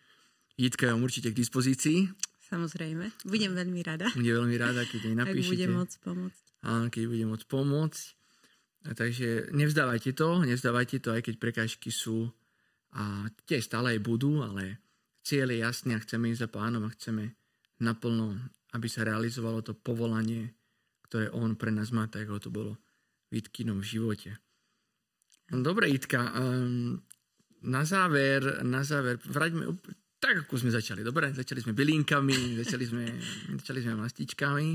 Jitka 0.56 0.88
je 0.88 0.92
vám 0.96 1.04
určite 1.04 1.36
k 1.36 1.36
dispozícii. 1.36 2.08
Samozrejme, 2.48 3.12
budem 3.28 3.52
veľmi 3.52 3.82
rada. 3.84 4.08
Bude 4.16 4.32
veľmi 4.40 4.56
rada, 4.56 4.88
keď 4.88 5.00
jej 5.12 5.16
napíšete. 5.18 5.44
Ak 5.44 5.52
budem 5.52 5.72
môcť 5.76 5.96
pomôcť. 6.00 6.45
Áno, 6.66 6.90
keď 6.90 7.04
budem 7.06 7.30
môcť 7.30 7.46
pomôcť. 7.46 8.04
A 8.86 8.94
takže 8.94 9.50
nevzdávajte 9.54 10.14
to, 10.14 10.46
nevzdávajte 10.46 11.02
to, 11.02 11.10
aj 11.14 11.22
keď 11.26 11.36
prekážky 11.42 11.90
sú 11.90 12.30
a 12.94 13.26
tie 13.50 13.58
stále 13.58 13.98
aj 13.98 14.00
budú, 14.06 14.46
ale 14.46 14.82
cieľ 15.26 15.54
je 15.54 15.66
jasný 15.66 15.98
a 15.98 16.04
chceme 16.04 16.30
ísť 16.30 16.46
za 16.46 16.50
pánom 16.50 16.86
a 16.86 16.94
chceme 16.94 17.34
naplno, 17.82 18.38
aby 18.78 18.88
sa 18.88 19.04
realizovalo 19.04 19.66
to 19.66 19.74
povolanie, 19.74 20.54
ktoré 21.10 21.34
on 21.34 21.58
pre 21.58 21.74
nás 21.74 21.90
má, 21.90 22.06
tak 22.06 22.30
ako 22.30 22.40
to 22.40 22.50
bolo 22.54 22.74
v 23.34 23.84
živote. 23.84 24.32
No, 25.52 25.60
dobre, 25.60 25.92
Itka, 25.92 26.32
um, 26.40 26.96
na 27.68 27.84
záver, 27.84 28.64
na 28.64 28.86
záver, 28.86 29.20
vraťme 29.20 29.76
tak, 30.22 30.48
ako 30.48 30.56
sme 30.58 30.72
začali. 30.72 31.04
Dobre, 31.04 31.36
začali 31.36 31.60
sme 31.62 31.76
bylinkami, 31.76 32.64
začali 32.64 32.86
sme, 32.88 33.04
začali 33.60 33.80
sme 33.84 33.94
mastičkami. 34.00 34.70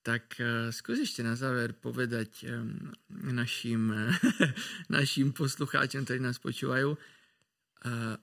Tak 0.00 0.24
uh, 0.40 0.72
skús 0.72 1.04
ešte 1.04 1.20
na 1.20 1.36
záver 1.36 1.76
povedať 1.76 2.48
um, 2.48 2.92
našim, 3.30 3.92
našim 4.96 5.36
poslucháčom, 5.36 6.08
ktorí 6.08 6.20
nás 6.24 6.40
počúvajú, 6.40 6.96
uh, 6.96 8.16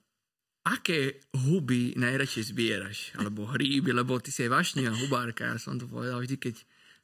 aké 0.65 1.21
huby 1.37 1.93
najradšej 1.95 2.43
zbieraš? 2.51 2.97
Alebo 3.15 3.45
hríby, 3.45 3.93
lebo 3.93 4.17
ty 4.17 4.33
si 4.33 4.45
aj 4.45 4.53
vášnivá 4.57 4.91
hubárka, 5.05 5.53
ja 5.53 5.61
som 5.61 5.77
to 5.77 5.85
povedal 5.85 6.19
vždy, 6.19 6.35
keď 6.41 6.55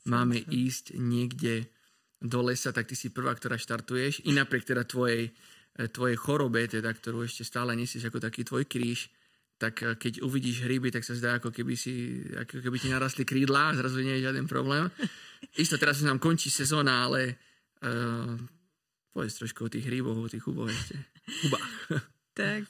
máme 0.09 0.41
ísť 0.49 0.97
niekde 0.97 1.69
do 2.23 2.39
lesa, 2.43 2.73
tak 2.73 2.89
ty 2.89 2.95
si 2.95 3.13
prvá, 3.13 3.35
ktorá 3.35 3.59
štartuješ. 3.59 4.25
I 4.25 4.35
napriek 4.35 4.67
teda 4.67 4.87
tvojej 4.87 5.31
E, 5.73 5.89
tvojej 5.89 6.13
chorobe, 6.13 6.69
teda, 6.69 6.93
ktorú 6.93 7.25
ešte 7.25 7.41
stále 7.41 7.73
nesieš 7.73 8.13
ako 8.13 8.21
taký 8.21 8.45
tvoj 8.45 8.69
kríž, 8.69 9.09
tak 9.63 9.79
e, 9.79 9.95
keď 9.95 10.19
uvidíš 10.19 10.67
hryby, 10.67 10.91
tak 10.91 11.07
sa 11.07 11.15
zdá, 11.15 11.39
ako 11.39 11.55
keby, 11.55 11.79
si, 11.79 12.19
ako 12.35 12.59
keby 12.59 12.77
ti 12.83 12.91
narastli 12.91 13.23
krídla 13.23 13.71
a 13.71 13.77
zrazu 13.79 14.03
nie 14.03 14.19
je 14.19 14.27
žiaden 14.27 14.43
problém. 14.51 14.91
Isto 15.55 15.79
teraz 15.79 16.03
sa 16.03 16.11
nám 16.11 16.19
končí 16.19 16.51
sezóna, 16.51 17.07
ale 17.07 17.39
uh, 17.83 18.35
povedz 19.11 19.39
trošku 19.39 19.67
o 19.67 19.71
tých 19.71 19.87
hryboch, 19.87 20.15
o 20.15 20.27
tých 20.27 20.43
huboch 20.43 20.67
ešte. 20.71 20.99
Hubách. 21.45 21.71
tak, 22.39 22.67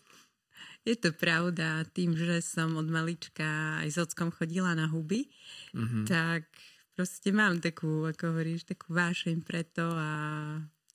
je 0.86 0.96
to 0.98 1.16
pravda. 1.16 1.86
Tým, 1.90 2.14
že 2.14 2.42
som 2.42 2.76
od 2.78 2.90
malička 2.90 3.82
aj 3.82 3.90
s 3.90 3.98
ockom 3.98 4.30
chodila 4.34 4.74
na 4.78 4.90
huby, 4.90 5.30
mm-hmm. 5.74 6.06
tak 6.10 6.50
proste 6.94 7.34
mám 7.34 7.62
takú, 7.62 8.06
ako 8.06 8.36
hovoríš, 8.36 8.70
takú 8.70 8.94
vášeň 8.94 9.42
preto 9.42 9.86
a 9.86 10.10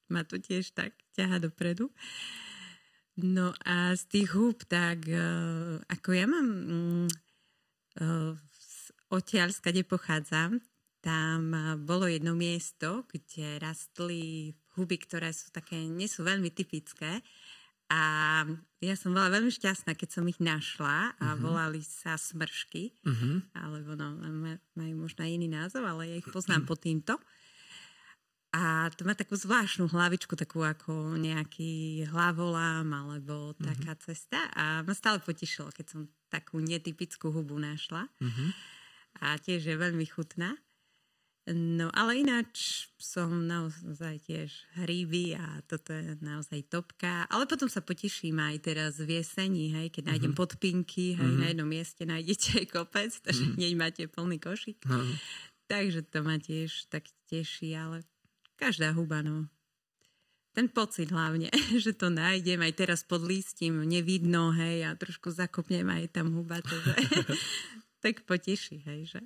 ma 0.09 0.23
to 0.25 0.39
tiež 0.39 0.77
tak 0.77 0.95
ťaha 1.17 1.43
dopredu. 1.43 1.91
No 3.19 3.51
a 3.67 3.99
z 3.99 4.03
tých 4.07 4.31
húb, 4.39 4.63
tak 4.71 5.03
uh, 5.11 5.83
ako 5.91 6.09
ja 6.15 6.27
mám 6.31 6.49
uh, 7.99 8.35
odtiaľ, 9.11 9.51
skade 9.51 9.83
pochádzam, 9.83 10.63
tam 11.03 11.41
uh, 11.51 11.75
bolo 11.75 12.07
jedno 12.07 12.39
miesto, 12.39 13.11
kde 13.11 13.59
rastli 13.59 14.55
huby, 14.79 15.03
ktoré 15.03 15.35
sú 15.35 15.51
také, 15.51 15.75
nie 15.91 16.07
sú 16.07 16.23
veľmi 16.23 16.55
typické. 16.55 17.19
A 17.89 18.45
ja 18.85 18.95
som 18.95 19.17
bola 19.17 19.33
veľmi 19.33 19.49
šťastná, 19.51 19.97
keď 19.97 20.21
som 20.21 20.25
ich 20.29 20.39
našla 20.39 21.17
a 21.17 21.35
uh-huh. 21.35 21.41
volali 21.41 21.81
sa 21.81 22.21
smršky, 22.21 22.93
uh-huh. 23.01 23.41
alebo 23.57 23.97
no, 23.97 24.13
majú 24.77 24.95
možno 25.09 25.25
iný 25.25 25.49
názov, 25.49 25.89
ale 25.89 26.13
ja 26.13 26.17
ich 26.21 26.29
poznám 26.29 26.69
uh-huh. 26.69 26.71
pod 26.77 26.85
týmto. 26.85 27.17
A 28.49 28.89
to 28.97 29.05
má 29.05 29.13
takú 29.13 29.37
zvláštnu 29.37 29.93
hlavičku, 29.93 30.33
takú 30.33 30.65
ako 30.65 31.21
nejaký 31.21 32.05
hlavolám 32.09 32.89
alebo 32.89 33.53
taká 33.61 33.93
mm-hmm. 33.93 34.07
cesta. 34.09 34.41
A 34.57 34.81
ma 34.81 34.97
stále 34.97 35.21
potešilo, 35.21 35.69
keď 35.69 35.87
som 35.93 36.01
takú 36.33 36.57
netypickú 36.57 37.29
hubu 37.29 37.61
našla. 37.61 38.09
Mm-hmm. 38.25 38.49
A 39.21 39.37
tiež 39.37 39.69
je 39.69 39.77
veľmi 39.77 40.09
chutná. 40.09 40.57
No 41.49 41.89
ale 41.97 42.21
ináč 42.21 42.89
som 43.01 43.49
naozaj 43.49 44.21
tiež 44.29 44.53
hríby 44.77 45.33
a 45.33 45.65
toto 45.65 45.97
je 45.97 46.17
naozaj 46.21 46.69
topka. 46.69 47.25
Ale 47.33 47.49
potom 47.49 47.73
sa 47.73 47.81
poteším 47.81 48.37
aj 48.37 48.57
teraz 48.69 49.01
v 49.01 49.21
jeseni, 49.21 49.73
hej, 49.73 49.89
keď 49.89 50.13
nájdem 50.13 50.37
mm-hmm. 50.37 50.45
podpinky, 50.45 51.17
hej, 51.17 51.25
mm-hmm. 51.25 51.41
na 51.41 51.47
jednom 51.49 51.69
mieste 51.69 52.03
nájdete 52.05 52.65
aj 52.65 52.67
kopec, 52.77 53.13
takže 53.25 53.45
mm-hmm. 53.45 53.57
hneď 53.61 53.73
máte 53.81 54.03
plný 54.13 54.37
košík. 54.41 54.85
Mm-hmm. 54.85 55.17
Takže 55.69 56.01
to 56.09 56.19
ma 56.21 56.37
tiež 56.37 56.89
tak 56.93 57.09
teší, 57.29 57.77
ale 57.77 58.05
Každá 58.59 58.91
huba, 58.91 59.23
no. 59.23 59.47
Ten 60.51 60.67
pocit 60.67 61.15
hlavne, 61.15 61.49
že 61.85 61.95
to 61.95 62.11
nájdem 62.11 62.59
aj 62.67 62.73
teraz 62.75 63.01
pod 63.07 63.23
listím, 63.23 63.87
nevidno, 63.87 64.51
hej, 64.51 64.83
a 64.85 64.99
trošku 64.99 65.31
zakopnem 65.31 65.87
aj 65.87 66.11
tam 66.11 66.35
huba, 66.35 66.59
takže 66.59 67.23
tak 68.05 68.27
poteší, 68.27 68.83
hej, 68.83 69.17
že 69.17 69.21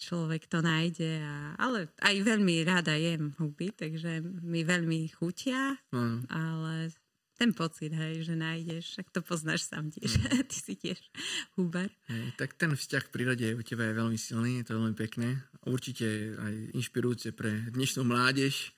človek 0.00 0.48
to 0.48 0.64
nájde. 0.64 1.20
A, 1.20 1.60
ale 1.60 1.92
aj 2.00 2.16
veľmi 2.24 2.64
rada 2.64 2.96
jem 2.96 3.36
huby, 3.36 3.76
takže 3.76 4.24
mi 4.24 4.64
veľmi 4.64 5.12
chutia, 5.12 5.76
mm. 5.92 6.32
ale 6.32 6.88
ten 7.40 7.56
pocit, 7.56 7.88
hej, 7.96 8.20
že 8.28 8.36
nájdeš, 8.36 9.00
ak 9.00 9.08
to 9.16 9.24
poznáš 9.24 9.64
sám 9.64 9.88
tiež, 9.88 10.20
mm. 10.20 10.44
ty 10.52 10.56
si 10.60 10.76
tiež 10.76 11.00
hubar. 11.56 11.88
Hej, 12.12 12.36
tak 12.36 12.52
ten 12.60 12.76
vzťah 12.76 13.08
k 13.08 13.12
prírode 13.16 13.46
u 13.56 13.64
teba 13.64 13.88
je 13.88 13.96
veľmi 13.96 14.18
silný, 14.20 14.60
je 14.60 14.68
to 14.68 14.76
veľmi 14.76 14.92
pekné 14.92 15.40
určite 15.64 16.36
aj 16.36 16.54
inšpirujúce 16.76 17.32
pre 17.32 17.72
dnešnú 17.72 18.04
mládež, 18.04 18.76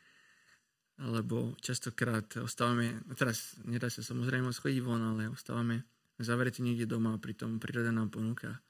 lebo 1.03 1.59
častokrát 1.59 2.39
ostávame, 2.39 3.03
teraz 3.19 3.59
nedá 3.67 3.91
sa 3.91 4.07
samozrejme 4.07 4.55
schodiť 4.55 4.79
von, 4.79 5.03
ale 5.03 5.27
ostávame 5.27 5.83
zavretí 6.23 6.63
niekde 6.63 6.87
doma 6.87 7.19
a 7.19 7.23
pritom 7.23 7.59
príroda 7.59 7.91
nám 7.91 8.15
ponúka 8.15 8.63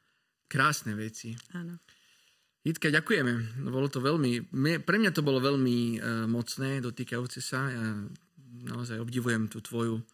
krásne 0.49 0.97
veci. 0.97 1.37
Áno. 1.53 1.77
Jitka, 2.63 2.95
ďakujeme. 2.95 3.67
Bolo 3.69 3.91
to 3.91 3.99
veľmi, 3.99 4.55
pre 4.87 4.97
mňa 4.97 5.11
to 5.11 5.27
bolo 5.27 5.43
veľmi 5.43 5.99
uh, 5.99 6.25
mocné, 6.31 6.79
dotýkajúce 6.79 7.43
sa. 7.43 7.67
Ja 7.69 7.85
naozaj 8.53 9.01
obdivujem 9.01 9.49
tú 9.49 9.65
tvoju, 9.65 10.05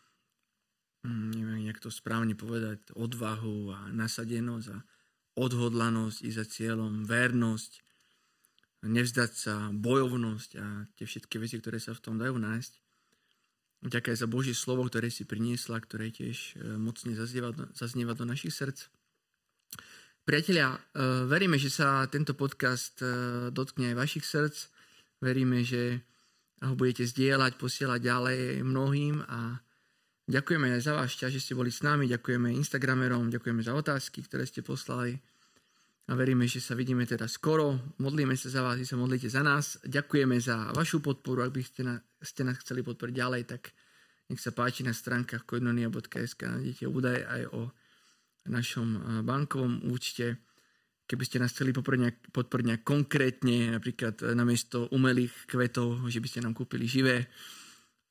um, 1.03 1.31
neviem, 1.35 1.66
jak 1.66 1.83
to 1.83 1.90
správne 1.90 2.38
povedať, 2.38 2.79
odvahu 2.94 3.74
a 3.74 3.79
nasadenosť 3.90 4.68
a 4.70 4.79
odhodlanosť 5.38 6.18
i 6.22 6.31
za 6.31 6.46
cieľom, 6.46 7.03
vernosť 7.07 7.83
nevzdať 8.87 9.33
sa, 9.35 9.55
bojovnosť 9.74 10.51
a 10.62 10.87
tie 10.94 11.07
všetky 11.07 11.42
veci, 11.42 11.59
ktoré 11.59 11.83
sa 11.83 11.96
v 11.96 12.03
tom 12.03 12.14
dajú 12.14 12.38
nájsť. 12.38 12.72
Ďakujem 13.79 14.18
za 14.18 14.27
Božie 14.31 14.55
slovo, 14.55 14.87
ktoré 14.87 15.11
si 15.11 15.22
priniesla, 15.22 15.79
ktoré 15.79 16.11
tiež 16.11 16.59
e, 16.59 16.79
mocne 16.79 17.14
zaznieva, 17.14 17.55
zaznieva 17.74 18.14
do 18.14 18.27
našich 18.27 18.51
srdc. 18.55 18.90
Priatelia, 20.27 20.74
e, 20.74 20.79
veríme, 21.31 21.59
že 21.62 21.70
sa 21.70 22.03
tento 22.11 22.35
podcast 22.35 22.98
e, 23.03 23.07
dotkne 23.55 23.94
aj 23.94 23.98
vašich 23.98 24.27
srdc. 24.27 24.57
Veríme, 25.22 25.62
že 25.62 26.03
ho 26.62 26.75
budete 26.75 27.07
zdieľať, 27.07 27.55
posielať 27.59 28.01
ďalej 28.03 28.40
mnohým 28.66 29.23
a 29.27 29.62
ďakujeme 30.27 30.75
aj 30.75 30.83
za 30.83 30.92
váš 30.99 31.14
čas, 31.14 31.31
že 31.31 31.42
ste 31.42 31.55
boli 31.55 31.71
s 31.71 31.87
nami, 31.87 32.11
ďakujeme 32.11 32.51
Instagramerom, 32.59 33.31
ďakujeme 33.31 33.62
za 33.62 33.75
otázky, 33.75 34.27
ktoré 34.27 34.47
ste 34.47 34.66
poslali 34.66 35.18
a 36.09 36.16
veríme, 36.16 36.49
že 36.49 36.64
sa 36.64 36.73
vidíme 36.73 37.05
teda 37.05 37.29
skoro. 37.29 37.77
Modlíme 38.01 38.33
sa 38.33 38.49
za 38.49 38.64
vás, 38.64 38.81
vy 38.81 38.88
sa 38.88 38.97
modlíte 38.97 39.29
za 39.29 39.44
nás. 39.44 39.77
Ďakujeme 39.85 40.40
za 40.40 40.73
vašu 40.73 41.05
podporu. 41.05 41.44
Ak 41.44 41.53
by 41.53 41.61
ste, 41.61 41.85
na, 41.85 42.01
ste 42.25 42.49
nás 42.49 42.57
chceli 42.64 42.81
podporiť 42.81 43.12
ďalej, 43.12 43.42
tak 43.44 43.77
nech 44.33 44.40
sa 44.40 44.57
páči 44.57 44.88
na 44.88 44.97
stránkach 44.97 45.44
koinonia.sk 45.44 46.40
nájdete 46.49 46.88
údaje 46.88 47.29
aj 47.29 47.42
o 47.53 47.68
našom 48.49 48.88
eh, 48.97 49.01
bankovom 49.21 49.85
účte. 49.92 50.40
Keby 51.09 51.25
ste 51.25 51.40
nás 51.40 51.57
chceli 51.57 51.73
nejak, 51.73 52.37
podporiť 52.37 52.64
nejak 52.68 52.85
konkrétne, 52.85 53.81
napríklad 53.81 54.21
eh, 54.21 54.37
namiesto 54.37 54.92
umelých 54.92 55.49
kvetov, 55.49 56.05
že 56.12 56.21
by 56.21 56.29
ste 56.29 56.44
nám 56.44 56.53
kúpili 56.53 56.85
živé, 56.85 57.25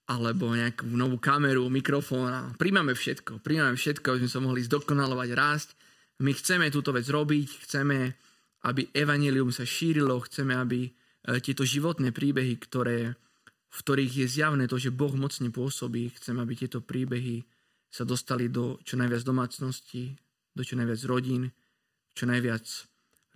alebo 0.09 0.55
nejakú 0.55 0.87
novú 0.89 1.21
kameru, 1.21 1.69
mikrofón. 1.69 2.31
A 2.33 2.41
príjmame 2.57 2.95
všetko. 2.97 3.43
Príjmame 3.43 3.75
všetko, 3.77 4.05
aby 4.07 4.19
sme 4.25 4.31
sa 4.31 4.39
mohli 4.41 4.61
zdokonalovať, 4.65 5.29
rásť 5.35 5.69
my 6.17 6.31
chceme 6.33 6.73
túto 6.73 6.89
vec 6.89 7.05
robiť, 7.05 7.69
chceme, 7.69 8.09
aby 8.65 8.89
evanelium 8.89 9.53
sa 9.53 9.69
šírilo, 9.69 10.17
chceme, 10.25 10.57
aby 10.57 10.89
e, 10.89 10.91
tieto 11.45 11.61
životné 11.61 12.09
príbehy, 12.09 12.57
ktoré, 12.57 13.13
v 13.69 13.77
ktorých 13.77 14.25
je 14.25 14.27
zjavné 14.27 14.65
to, 14.65 14.81
že 14.81 14.89
Boh 14.89 15.13
mocne 15.13 15.53
pôsobí, 15.53 16.09
chceme, 16.17 16.41
aby 16.41 16.57
tieto 16.57 16.81
príbehy 16.81 17.45
sa 17.93 18.01
dostali 18.01 18.49
do 18.49 18.81
čo 18.81 18.97
najviac 18.97 19.21
domácností, 19.21 20.17
do 20.57 20.63
čo 20.65 20.73
najviac 20.73 21.01
rodín, 21.05 21.53
čo 22.17 22.25
najviac 22.25 22.65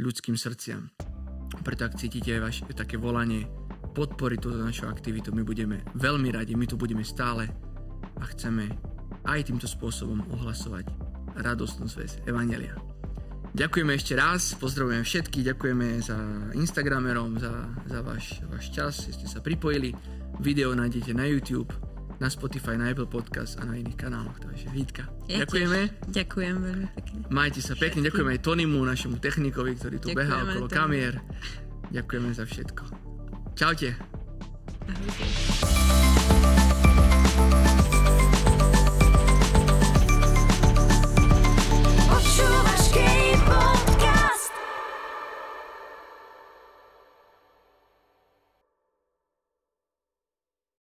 ľudským 0.01 0.34
srdciam. 0.34 0.89
Preto 1.61 1.86
ak 1.86 2.01
cítite 2.01 2.34
aj 2.34 2.65
také 2.73 2.97
volanie 2.97 3.45
podporiť 3.93 4.39
túto 4.41 4.57
našu 4.57 4.89
aktivitu, 4.89 5.29
my 5.29 5.45
budeme 5.45 5.86
veľmi 5.93 6.34
radi, 6.34 6.57
my 6.57 6.65
tu 6.65 6.82
budeme 6.82 7.05
stále 7.05 7.45
a 8.17 8.25
chceme 8.34 8.73
aj 9.29 9.53
týmto 9.53 9.69
spôsobom 9.69 10.25
ohlasovať 10.34 10.89
radostnú 11.38 11.86
zväz 11.86 12.25
Evangelia. 12.25 12.73
Ďakujeme 13.53 13.93
ešte 13.93 14.17
raz, 14.17 14.57
pozdravujeme 14.57 15.05
všetky, 15.05 15.43
ďakujeme 15.43 16.01
za 16.01 16.17
Instagramerom, 16.55 17.38
za, 17.38 17.51
za 17.86 17.99
váš, 18.01 18.41
váš 18.47 18.65
čas, 18.73 19.05
že 19.05 19.13
ste 19.13 19.27
sa 19.27 19.43
pripojili. 19.43 19.93
Video 20.39 20.73
nájdete 20.73 21.11
na 21.13 21.27
YouTube, 21.27 21.69
na 22.22 22.30
Spotify, 22.30 22.78
na 22.78 22.93
Apple 22.93 23.09
Podcast 23.09 23.57
a 23.57 23.65
na 23.65 23.74
iných 23.82 23.97
kanáloch. 23.97 24.38
Takže 24.38 24.69
Vítka, 24.69 25.09
ja 25.26 25.41
ďakujeme. 25.41 25.89
Tiež. 25.89 26.13
Ďakujem 26.13 26.55
veľmi 26.61 26.88
pekne. 26.93 27.17
Majte 27.34 27.65
sa 27.65 27.74
pekne, 27.74 28.05
ďakujeme 28.05 28.38
aj 28.38 28.41
Tonimu, 28.45 28.78
našemu 28.86 29.17
technikovi, 29.17 29.74
ktorý 29.82 29.97
tu 29.97 30.13
ďakujeme 30.13 30.30
behá 30.30 30.45
okolo 30.45 30.69
kamier. 30.69 31.17
Ďakujeme 31.89 32.30
za 32.38 32.45
všetko. 32.45 32.84
Čaute. 33.57 33.97
Ahojte. 34.86 35.26